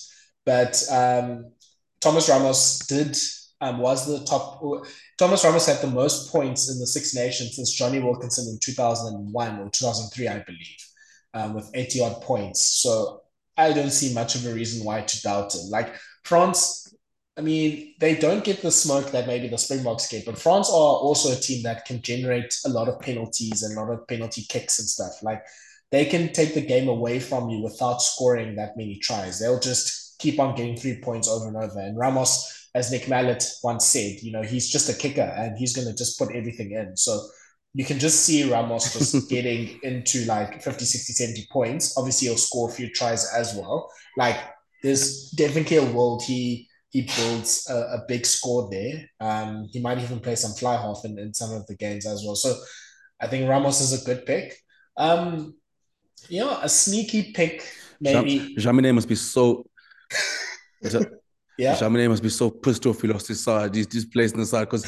But 0.47 0.83
um, 0.91 1.53
Thomas 2.01 2.29
Ramos 2.29 2.79
did 2.87 3.17
um, 3.61 3.79
was 3.79 4.07
the 4.07 4.25
top. 4.25 4.63
Thomas 5.19 5.45
Ramos 5.45 5.67
had 5.67 5.81
the 5.81 5.89
most 5.89 6.31
points 6.31 6.71
in 6.71 6.79
the 6.79 6.87
Six 6.87 7.15
Nations 7.15 7.57
since 7.57 7.73
Jonny 7.73 7.99
Wilkinson 7.99 8.49
in 8.49 8.59
2001 8.61 9.59
or 9.59 9.71
2003, 9.71 10.29
I 10.29 10.39
believe, 10.41 10.87
um, 11.35 11.55
with 11.55 11.71
80 11.75 12.01
odd 12.03 12.23
points. 12.23 12.63
So 12.83 13.23
I 13.57 13.73
don't 13.73 13.91
see 13.91 14.15
much 14.15 14.37
of 14.37 14.47
a 14.47 14.55
reason 14.55 14.85
why 14.85 15.03
to 15.03 15.23
doubt 15.23 15.55
him. 15.55 15.69
Like 15.71 15.95
France, 16.23 16.95
I 17.37 17.41
mean, 17.41 17.95
they 17.99 18.15
don't 18.15 18.45
get 18.45 18.63
the 18.63 18.71
smoke 18.71 19.11
that 19.11 19.27
maybe 19.27 19.49
the 19.49 19.59
Springboks 19.59 20.09
get, 20.09 20.25
but 20.25 20.39
France 20.39 20.69
are 20.69 20.73
also 20.73 21.33
a 21.33 21.41
team 21.41 21.65
that 21.65 21.85
can 21.85 22.01
generate 22.01 22.55
a 22.65 22.69
lot 22.69 22.89
of 22.89 23.01
penalties 23.01 23.63
and 23.63 23.77
a 23.77 23.81
lot 23.81 23.93
of 23.93 24.07
penalty 24.07 24.45
kicks 24.49 24.79
and 24.79 24.89
stuff. 24.89 25.23
Like 25.23 25.43
they 25.91 26.05
can 26.05 26.33
take 26.33 26.55
the 26.55 26.65
game 26.65 26.89
away 26.89 27.19
from 27.19 27.49
you 27.49 27.63
without 27.63 28.03
scoring 28.03 28.57
that 28.57 28.77
many 28.77 28.99
tries. 28.99 29.41
They'll 29.41 29.61
just 29.61 30.08
keep 30.19 30.39
on 30.39 30.55
getting 30.55 30.77
three 30.77 31.01
points 31.01 31.29
over 31.29 31.49
and 31.49 31.57
over. 31.57 31.79
And 31.79 31.97
Ramos, 31.97 32.69
as 32.75 32.91
Nick 32.91 33.09
Mallett 33.09 33.45
once 33.63 33.87
said, 33.87 34.21
you 34.23 34.33
know, 34.33 34.43
he's 34.43 34.71
just 34.71 34.89
a 34.89 34.95
kicker 34.95 35.21
and 35.23 35.57
he's 35.57 35.75
going 35.75 35.89
to 35.89 35.95
just 35.95 36.19
put 36.19 36.35
everything 36.35 36.73
in. 36.73 36.97
So 36.97 37.21
you 37.75 37.85
can 37.85 37.99
just 37.99 38.25
see 38.25 38.51
Ramos 38.51 38.93
just 38.93 39.31
getting 39.31 39.79
into 39.83 40.25
like 40.25 40.63
50, 40.63 40.85
60, 40.85 41.13
70 41.13 41.47
points. 41.51 41.97
Obviously, 41.97 42.29
he'll 42.29 42.37
score 42.37 42.69
a 42.69 42.73
few 42.73 42.91
tries 42.91 43.33
as 43.33 43.55
well. 43.55 43.91
Like, 44.17 44.37
there's 44.83 45.31
definitely 45.31 45.79
a 45.79 45.93
world 45.93 46.23
he 46.23 46.69
he 46.91 47.03
builds 47.03 47.67
a, 47.69 47.75
a 47.75 48.05
big 48.09 48.25
score 48.25 48.69
there. 48.71 49.09
Um, 49.21 49.69
he 49.71 49.81
might 49.81 49.99
even 49.99 50.21
play 50.21 50.37
some 50.37 50.53
fly 50.53 50.77
half 50.77 51.05
in, 51.05 51.19
in 51.19 51.35
some 51.35 51.53
of 51.53 51.67
the 51.67 51.77
games 51.77 52.07
as 52.07 52.23
well. 52.25 52.35
So 52.35 52.57
I 53.21 53.27
think 53.27 53.49
Ramos 53.49 53.81
is 53.81 54.01
a 54.01 54.05
good 54.05 54.25
pick. 54.25 54.57
Um, 54.97 55.55
you 56.29 56.41
know, 56.41 56.59
a 56.63 56.69
sneaky 56.69 57.33
pick, 57.33 57.67
maybe. 58.01 58.57
Jaminet 58.57 58.95
must 58.95 59.09
be 59.09 59.15
so. 59.15 59.68
Yeah. 61.59 61.75
Jaminet 61.75 62.09
must 62.09 62.23
be 62.23 62.29
so 62.29 62.51
pissed 62.51 62.87
off 62.87 63.03
he 63.03 63.09
lost 63.09 63.29
his 63.29 63.43
side. 63.43 63.75
He's, 63.75 63.93
he's 63.93 64.05
placed 64.05 64.35
in 64.35 64.41
the 64.41 64.47
side 64.47 64.65
because 64.65 64.85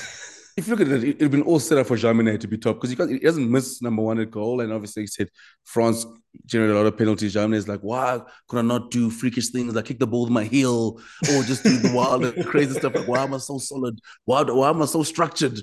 if 0.57 0.67
you 0.67 0.77
look 0.77 0.87
at 0.87 0.93
it, 0.93 1.05
it 1.05 1.07
would 1.15 1.23
have 1.23 1.31
been 1.31 1.43
all 1.43 1.59
set 1.59 1.79
up 1.79 1.87
for 1.87 1.97
Jaminet 1.97 2.41
to 2.41 2.49
be 2.49 2.59
top 2.59 2.81
because 2.81 2.91
he, 2.91 3.15
he 3.15 3.19
doesn't 3.21 3.51
miss 3.51 3.81
number 3.83 4.03
one 4.03 4.19
at 4.19 4.31
goal. 4.31 4.61
And 4.61 4.73
obviously, 4.73 5.05
he 5.05 5.07
said 5.07 5.29
France 5.65 6.07
generated 6.47 6.77
a 6.77 6.79
lot 6.79 6.87
of 6.87 6.97
penalties. 6.97 7.35
Jaminet 7.35 7.57
is 7.57 7.69
like, 7.69 7.81
why 7.81 8.21
could 8.49 8.59
I 8.59 8.63
not 8.63 8.91
do 8.91 9.11
freakish 9.11 9.49
things 9.49 9.75
like 9.75 9.85
kick 9.87 9.99
the 9.99 10.07
ball 10.07 10.25
with 10.25 10.33
my 10.33 10.45
heel 10.45 11.01
or 11.33 11.43
just 11.43 11.63
do 11.63 11.77
the 11.77 11.93
wild, 11.95 12.25
and 12.25 12.47
crazy 12.47 12.75
stuff? 12.79 12.95
Like, 12.95 13.09
why 13.09 13.23
am 13.23 13.35
I 13.35 13.39
so 13.39 13.59
solid? 13.59 13.99
Why, 14.25 14.43
why 14.43 14.71
am 14.71 14.83
I 14.83 14.87
so 14.87 15.03
structured? 15.03 15.61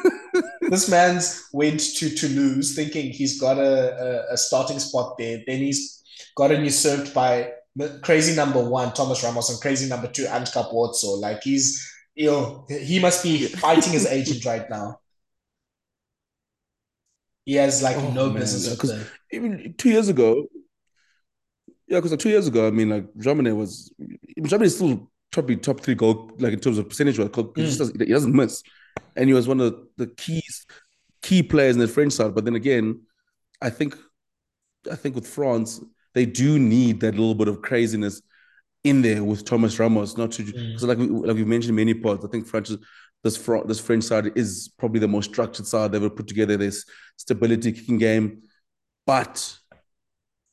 this 0.62 0.88
man's 0.90 1.48
went 1.52 1.80
to 1.96 2.10
Toulouse 2.10 2.74
thinking 2.74 3.10
he's 3.10 3.40
got 3.40 3.58
a, 3.58 4.26
a, 4.30 4.34
a 4.34 4.36
starting 4.36 4.78
spot 4.78 5.16
there. 5.18 5.42
Then 5.46 5.58
he's 5.58 6.02
got 6.36 6.50
he's 6.50 6.56
gotten 6.56 6.64
usurped 6.64 7.14
by 7.14 7.50
crazy 8.02 8.34
number 8.36 8.62
one, 8.62 8.92
Thomas 8.92 9.22
Ramos, 9.22 9.50
and 9.50 9.60
crazy 9.60 9.88
number 9.88 10.08
two, 10.08 10.26
Ange 10.26 10.50
Capuozzo. 10.50 11.20
Like 11.20 11.42
he's 11.42 11.88
you 12.14 12.26
know, 12.26 12.66
He 12.68 12.98
must 12.98 13.22
be 13.22 13.46
fighting 13.64 13.92
his 13.92 14.06
agent 14.06 14.44
right 14.44 14.68
now. 14.68 14.98
He 17.44 17.54
has 17.54 17.82
like 17.82 17.96
oh, 17.96 18.10
no 18.12 18.28
man. 18.28 18.40
business 18.40 18.76
them. 18.78 19.04
Even 19.32 19.74
two 19.76 19.90
years 19.90 20.08
ago, 20.08 20.46
yeah, 21.88 21.98
because 21.98 22.12
like 22.12 22.20
two 22.20 22.28
years 22.28 22.46
ago, 22.46 22.68
I 22.68 22.70
mean, 22.70 22.90
like 22.90 23.12
Jaminet 23.14 23.56
was 23.56 23.92
Jaminet 24.38 24.62
is 24.62 24.76
still 24.76 25.10
probably 25.32 25.56
top 25.56 25.80
three 25.80 25.94
goal, 25.94 26.30
like 26.38 26.52
in 26.52 26.60
terms 26.60 26.78
of 26.78 26.88
percentage, 26.88 27.16
because 27.16 27.44
mm. 27.46 27.98
he, 27.98 28.06
he 28.06 28.12
doesn't 28.12 28.34
miss 28.34 28.62
and 29.16 29.28
he 29.28 29.34
was 29.34 29.48
one 29.48 29.60
of 29.60 29.76
the 29.96 30.06
keys 30.06 30.66
key 31.22 31.42
players 31.42 31.76
in 31.76 31.80
the 31.80 31.88
French 31.88 32.12
side. 32.12 32.34
But 32.34 32.44
then 32.44 32.56
again, 32.56 33.02
I 33.60 33.70
think 33.70 33.96
I 34.90 34.96
think 34.96 35.14
with 35.14 35.26
France, 35.26 35.80
they 36.14 36.26
do 36.26 36.58
need 36.58 37.00
that 37.00 37.14
little 37.14 37.34
bit 37.34 37.48
of 37.48 37.62
craziness 37.62 38.22
in 38.84 39.02
there 39.02 39.22
with 39.22 39.44
Thomas 39.44 39.78
Ramos, 39.78 40.16
not 40.16 40.32
to 40.32 40.44
because 40.44 40.82
mm. 40.82 40.88
like 40.88 40.98
we, 40.98 41.06
like 41.06 41.36
we 41.36 41.44
mentioned 41.44 41.76
many 41.76 41.94
parts. 41.94 42.24
I 42.24 42.28
think 42.28 42.46
French 42.46 42.70
this 43.22 43.38
this 43.66 43.80
French 43.80 44.04
side 44.04 44.32
is 44.36 44.72
probably 44.78 45.00
the 45.00 45.08
most 45.08 45.30
structured 45.30 45.66
side 45.66 45.92
they've 45.92 46.02
ever 46.02 46.10
put 46.10 46.26
together. 46.26 46.56
This 46.56 46.84
stability 47.16 47.72
kicking 47.72 47.98
game, 47.98 48.42
but 49.06 49.56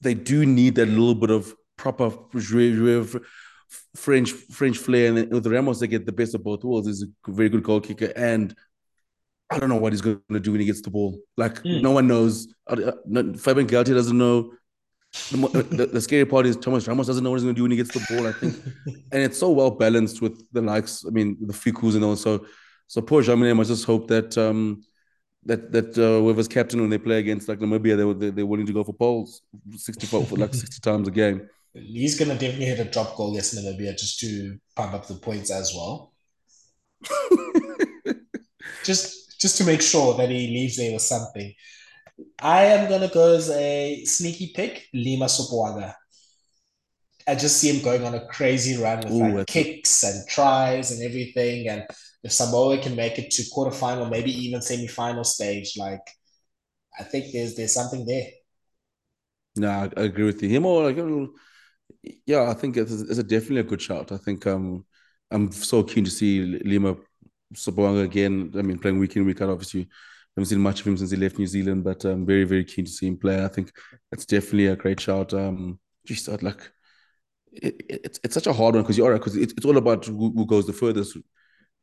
they 0.01 0.13
do 0.13 0.45
need 0.45 0.75
that 0.75 0.87
little 0.87 1.15
bit 1.15 1.31
of 1.31 1.53
proper 1.77 2.11
French 3.95 4.31
French 4.31 4.77
flair, 4.77 5.15
and 5.15 5.31
with 5.31 5.47
Ramos, 5.47 5.79
they 5.79 5.87
get 5.87 6.05
the 6.05 6.11
best 6.11 6.35
of 6.35 6.43
both 6.43 6.63
worlds. 6.63 6.87
He's 6.87 7.03
a 7.03 7.31
very 7.31 7.49
good 7.49 7.63
goal 7.63 7.81
kicker, 7.81 8.11
and 8.15 8.55
I 9.49 9.59
don't 9.59 9.69
know 9.69 9.77
what 9.77 9.93
he's 9.93 10.01
going 10.01 10.21
to 10.31 10.39
do 10.39 10.51
when 10.51 10.61
he 10.61 10.67
gets 10.67 10.81
the 10.81 10.91
ball. 10.91 11.19
Like 11.37 11.63
mm. 11.63 11.81
no 11.81 11.91
one 11.91 12.07
knows. 12.07 12.53
Fabien 12.67 13.67
Galthié 13.67 13.95
doesn't 13.95 14.17
know. 14.17 14.53
The, 15.31 15.67
the, 15.71 15.85
the, 15.87 16.01
scary 16.01 16.25
part 16.25 16.45
is 16.45 16.55
Thomas 16.55 16.87
Ramos 16.87 17.07
doesn't 17.07 17.23
know 17.23 17.31
what 17.31 17.37
he's 17.37 17.43
going 17.43 17.55
to 17.55 17.59
do 17.59 17.63
when 17.63 17.71
he 17.71 17.77
gets 17.77 17.91
the 17.91 18.05
ball. 18.09 18.27
I 18.27 18.31
think, 18.31 18.55
and 19.11 19.23
it's 19.23 19.39
so 19.39 19.49
well 19.49 19.71
balanced 19.71 20.21
with 20.21 20.51
the 20.51 20.61
likes. 20.61 21.03
I 21.05 21.09
mean, 21.09 21.35
the 21.41 21.53
Fikus 21.53 21.95
and 21.95 22.03
all. 22.03 22.15
So 22.15 22.45
so 22.87 23.01
poor 23.01 23.23
Jaminet 23.23 23.55
must 23.55 23.71
just 23.71 23.85
hope 23.85 24.07
that 24.07 24.37
um, 24.37 24.83
that 25.45 25.71
that 25.71 25.97
uh, 25.97 26.21
whoever's 26.21 26.47
captain 26.47 26.79
when 26.81 26.91
they 26.91 26.99
play 26.99 27.17
against 27.17 27.49
like 27.49 27.59
Namibia, 27.59 27.97
they 27.97 28.27
they 28.27 28.31
they're 28.31 28.45
willing 28.45 28.67
to 28.67 28.73
go 28.73 28.83
for 28.83 28.93
poles, 28.93 29.41
sixty 29.75 30.05
four 30.05 30.25
for 30.25 30.35
like 30.35 30.53
sixty 30.53 30.79
times 30.79 31.07
a 31.07 31.11
game 31.11 31.47
he's 31.73 32.17
gonna 32.17 32.33
definitely 32.33 32.65
hit 32.65 32.79
a 32.79 32.89
drop 32.89 33.15
goal 33.15 33.31
against 33.31 33.55
Namibia 33.55 33.97
just 33.97 34.19
to 34.19 34.57
pump 34.75 34.93
up 34.93 35.07
the 35.07 35.15
points 35.15 35.51
as 35.51 35.73
well. 35.75 36.13
just 38.83 39.39
just 39.39 39.57
to 39.57 39.63
make 39.63 39.81
sure 39.81 40.15
that 40.15 40.29
he 40.29 40.47
leaves 40.47 40.77
there 40.77 40.93
with 40.93 41.01
something. 41.01 41.53
I 42.41 42.65
am 42.65 42.89
gonna 42.89 43.09
go 43.09 43.35
as 43.35 43.49
a 43.49 44.03
sneaky 44.05 44.51
pick, 44.55 44.87
Lima 44.93 45.25
Sopoaga. 45.25 45.93
I 47.27 47.35
just 47.35 47.57
see 47.57 47.69
him 47.69 47.83
going 47.83 48.03
on 48.03 48.15
a 48.15 48.25
crazy 48.27 48.81
run 48.81 48.99
with 48.99 49.11
Ooh, 49.11 49.37
like 49.37 49.47
kicks 49.47 50.03
and 50.03 50.27
tries 50.27 50.91
and 50.91 51.03
everything. 51.03 51.67
And 51.67 51.85
if 52.23 52.31
Samoa 52.31 52.79
can 52.79 52.95
make 52.95 53.19
it 53.19 53.29
to 53.31 53.43
quarterfinal, 53.43 54.09
maybe 54.09 54.31
even 54.31 54.61
semi-final 54.61 55.23
stage, 55.23 55.73
like 55.77 56.01
I 56.99 57.03
think 57.03 57.31
there's 57.31 57.55
there's 57.55 57.73
something 57.73 58.05
there. 58.05 58.27
No, 59.55 59.69
I, 59.69 60.01
agree 60.01 60.25
with 60.25 60.41
you. 60.41 60.49
Him 60.49 60.65
or 60.65 60.91
like, 60.91 61.29
yeah, 62.25 62.49
I 62.49 62.53
think 62.53 62.77
it's, 62.77 62.91
it's 62.91 63.17
a 63.17 63.23
definitely 63.23 63.59
a 63.59 63.63
good 63.63 63.81
shot. 63.81 64.11
I 64.11 64.17
think 64.17 64.47
um, 64.47 64.85
I'm 65.31 65.51
so 65.51 65.83
keen 65.83 66.05
to 66.05 66.11
see 66.11 66.41
Lima 66.41 66.95
Sopoaga 67.53 68.03
again. 68.03 68.53
I 68.57 68.61
mean, 68.61 68.79
playing 68.79 68.99
week 68.99 69.15
in 69.15 69.25
week 69.25 69.41
out. 69.41 69.49
Obviously, 69.49 69.87
haven't 70.35 70.47
seen 70.47 70.59
much 70.59 70.81
of 70.81 70.87
him 70.87 70.97
since 70.97 71.11
he 71.11 71.17
left 71.17 71.37
New 71.37 71.47
Zealand, 71.47 71.83
but 71.83 72.05
I'm 72.05 72.25
very 72.25 72.43
very 72.43 72.63
keen 72.63 72.85
to 72.85 72.91
see 72.91 73.07
him 73.07 73.17
play. 73.17 73.43
I 73.43 73.47
think 73.47 73.71
that's 74.11 74.25
definitely 74.25 74.67
a 74.67 74.75
great 74.75 74.99
shout. 74.99 75.33
Um, 75.33 75.79
just 76.05 76.27
like 76.41 76.71
it, 77.51 77.75
it's 77.89 78.19
it's 78.23 78.33
such 78.33 78.47
a 78.47 78.53
hard 78.53 78.75
one 78.75 78.83
because 78.83 78.97
you're 78.97 79.11
right 79.11 79.19
because 79.19 79.35
it's, 79.35 79.53
it's 79.53 79.65
all 79.65 79.77
about 79.77 80.05
who, 80.05 80.31
who 80.31 80.45
goes 80.45 80.65
the 80.65 80.73
furthest 80.73 81.17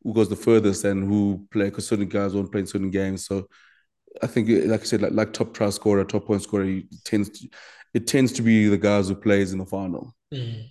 who 0.02 0.14
goes 0.14 0.28
the 0.28 0.36
furthest 0.36 0.84
and 0.84 1.04
who 1.04 1.46
play 1.50 1.64
because 1.64 1.88
certain 1.88 2.08
guys 2.08 2.32
won't 2.32 2.52
play 2.52 2.60
in 2.60 2.66
certain 2.66 2.90
games. 2.90 3.26
So 3.26 3.48
I 4.22 4.28
think, 4.28 4.48
like 4.66 4.82
I 4.82 4.84
said, 4.84 5.02
like, 5.02 5.12
like 5.12 5.32
top 5.32 5.52
try 5.52 5.68
scorer, 5.70 6.04
top 6.04 6.26
point 6.26 6.42
scorer, 6.42 6.64
it 6.64 6.84
tends 7.04 7.28
to, 7.30 7.48
it 7.92 8.06
tends 8.06 8.32
to 8.34 8.42
be 8.42 8.68
the 8.68 8.78
guys 8.78 9.08
who 9.08 9.16
plays 9.16 9.52
in 9.52 9.58
the 9.58 9.66
final. 9.66 10.14
Mm. 10.32 10.68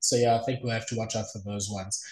So 0.00 0.16
yeah, 0.16 0.36
I 0.36 0.44
think 0.44 0.60
we'll 0.62 0.72
have 0.72 0.88
to 0.88 0.96
watch 0.96 1.16
out 1.16 1.26
for 1.32 1.40
those 1.44 1.70
ones. 1.70 2.02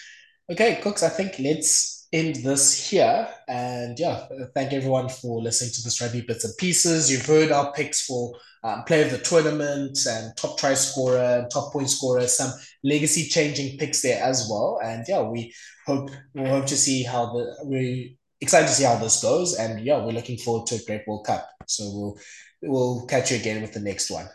Okay, 0.50 0.80
Kooks, 0.82 1.02
I 1.02 1.08
think 1.08 1.34
let's 1.40 2.05
end 2.12 2.36
this 2.36 2.88
here. 2.90 3.28
And 3.48 3.98
yeah, 3.98 4.26
thank 4.54 4.72
everyone 4.72 5.08
for 5.08 5.40
listening 5.40 5.72
to 5.72 5.82
this 5.82 6.00
rugby 6.00 6.22
bits 6.22 6.44
and 6.44 6.56
pieces. 6.58 7.10
You've 7.10 7.26
heard 7.26 7.52
our 7.52 7.72
picks 7.72 8.04
for 8.06 8.34
um, 8.64 8.82
player 8.84 9.04
of 9.04 9.12
the 9.12 9.18
tournament 9.18 9.98
and 10.08 10.36
top 10.36 10.58
try 10.58 10.74
scorer 10.74 11.40
and 11.40 11.50
top 11.50 11.72
point 11.72 11.88
scorer, 11.90 12.26
some 12.26 12.52
legacy 12.82 13.28
changing 13.28 13.78
picks 13.78 14.02
there 14.02 14.22
as 14.22 14.48
well. 14.50 14.80
And 14.82 15.04
yeah, 15.08 15.22
we 15.22 15.54
hope 15.86 16.10
we 16.34 16.48
hope 16.48 16.66
to 16.66 16.76
see 16.76 17.02
how 17.02 17.26
the 17.26 17.56
we 17.64 18.18
excited 18.40 18.68
to 18.68 18.74
see 18.74 18.84
how 18.84 18.96
this 18.96 19.22
goes. 19.22 19.54
And 19.54 19.84
yeah, 19.84 20.04
we're 20.04 20.12
looking 20.12 20.38
forward 20.38 20.66
to 20.68 20.76
a 20.76 20.84
great 20.84 21.06
World 21.06 21.26
Cup. 21.26 21.48
So 21.66 21.84
we'll 21.84 22.18
we'll 22.62 23.06
catch 23.06 23.30
you 23.30 23.36
again 23.38 23.62
with 23.62 23.72
the 23.72 23.80
next 23.80 24.10
one. 24.10 24.28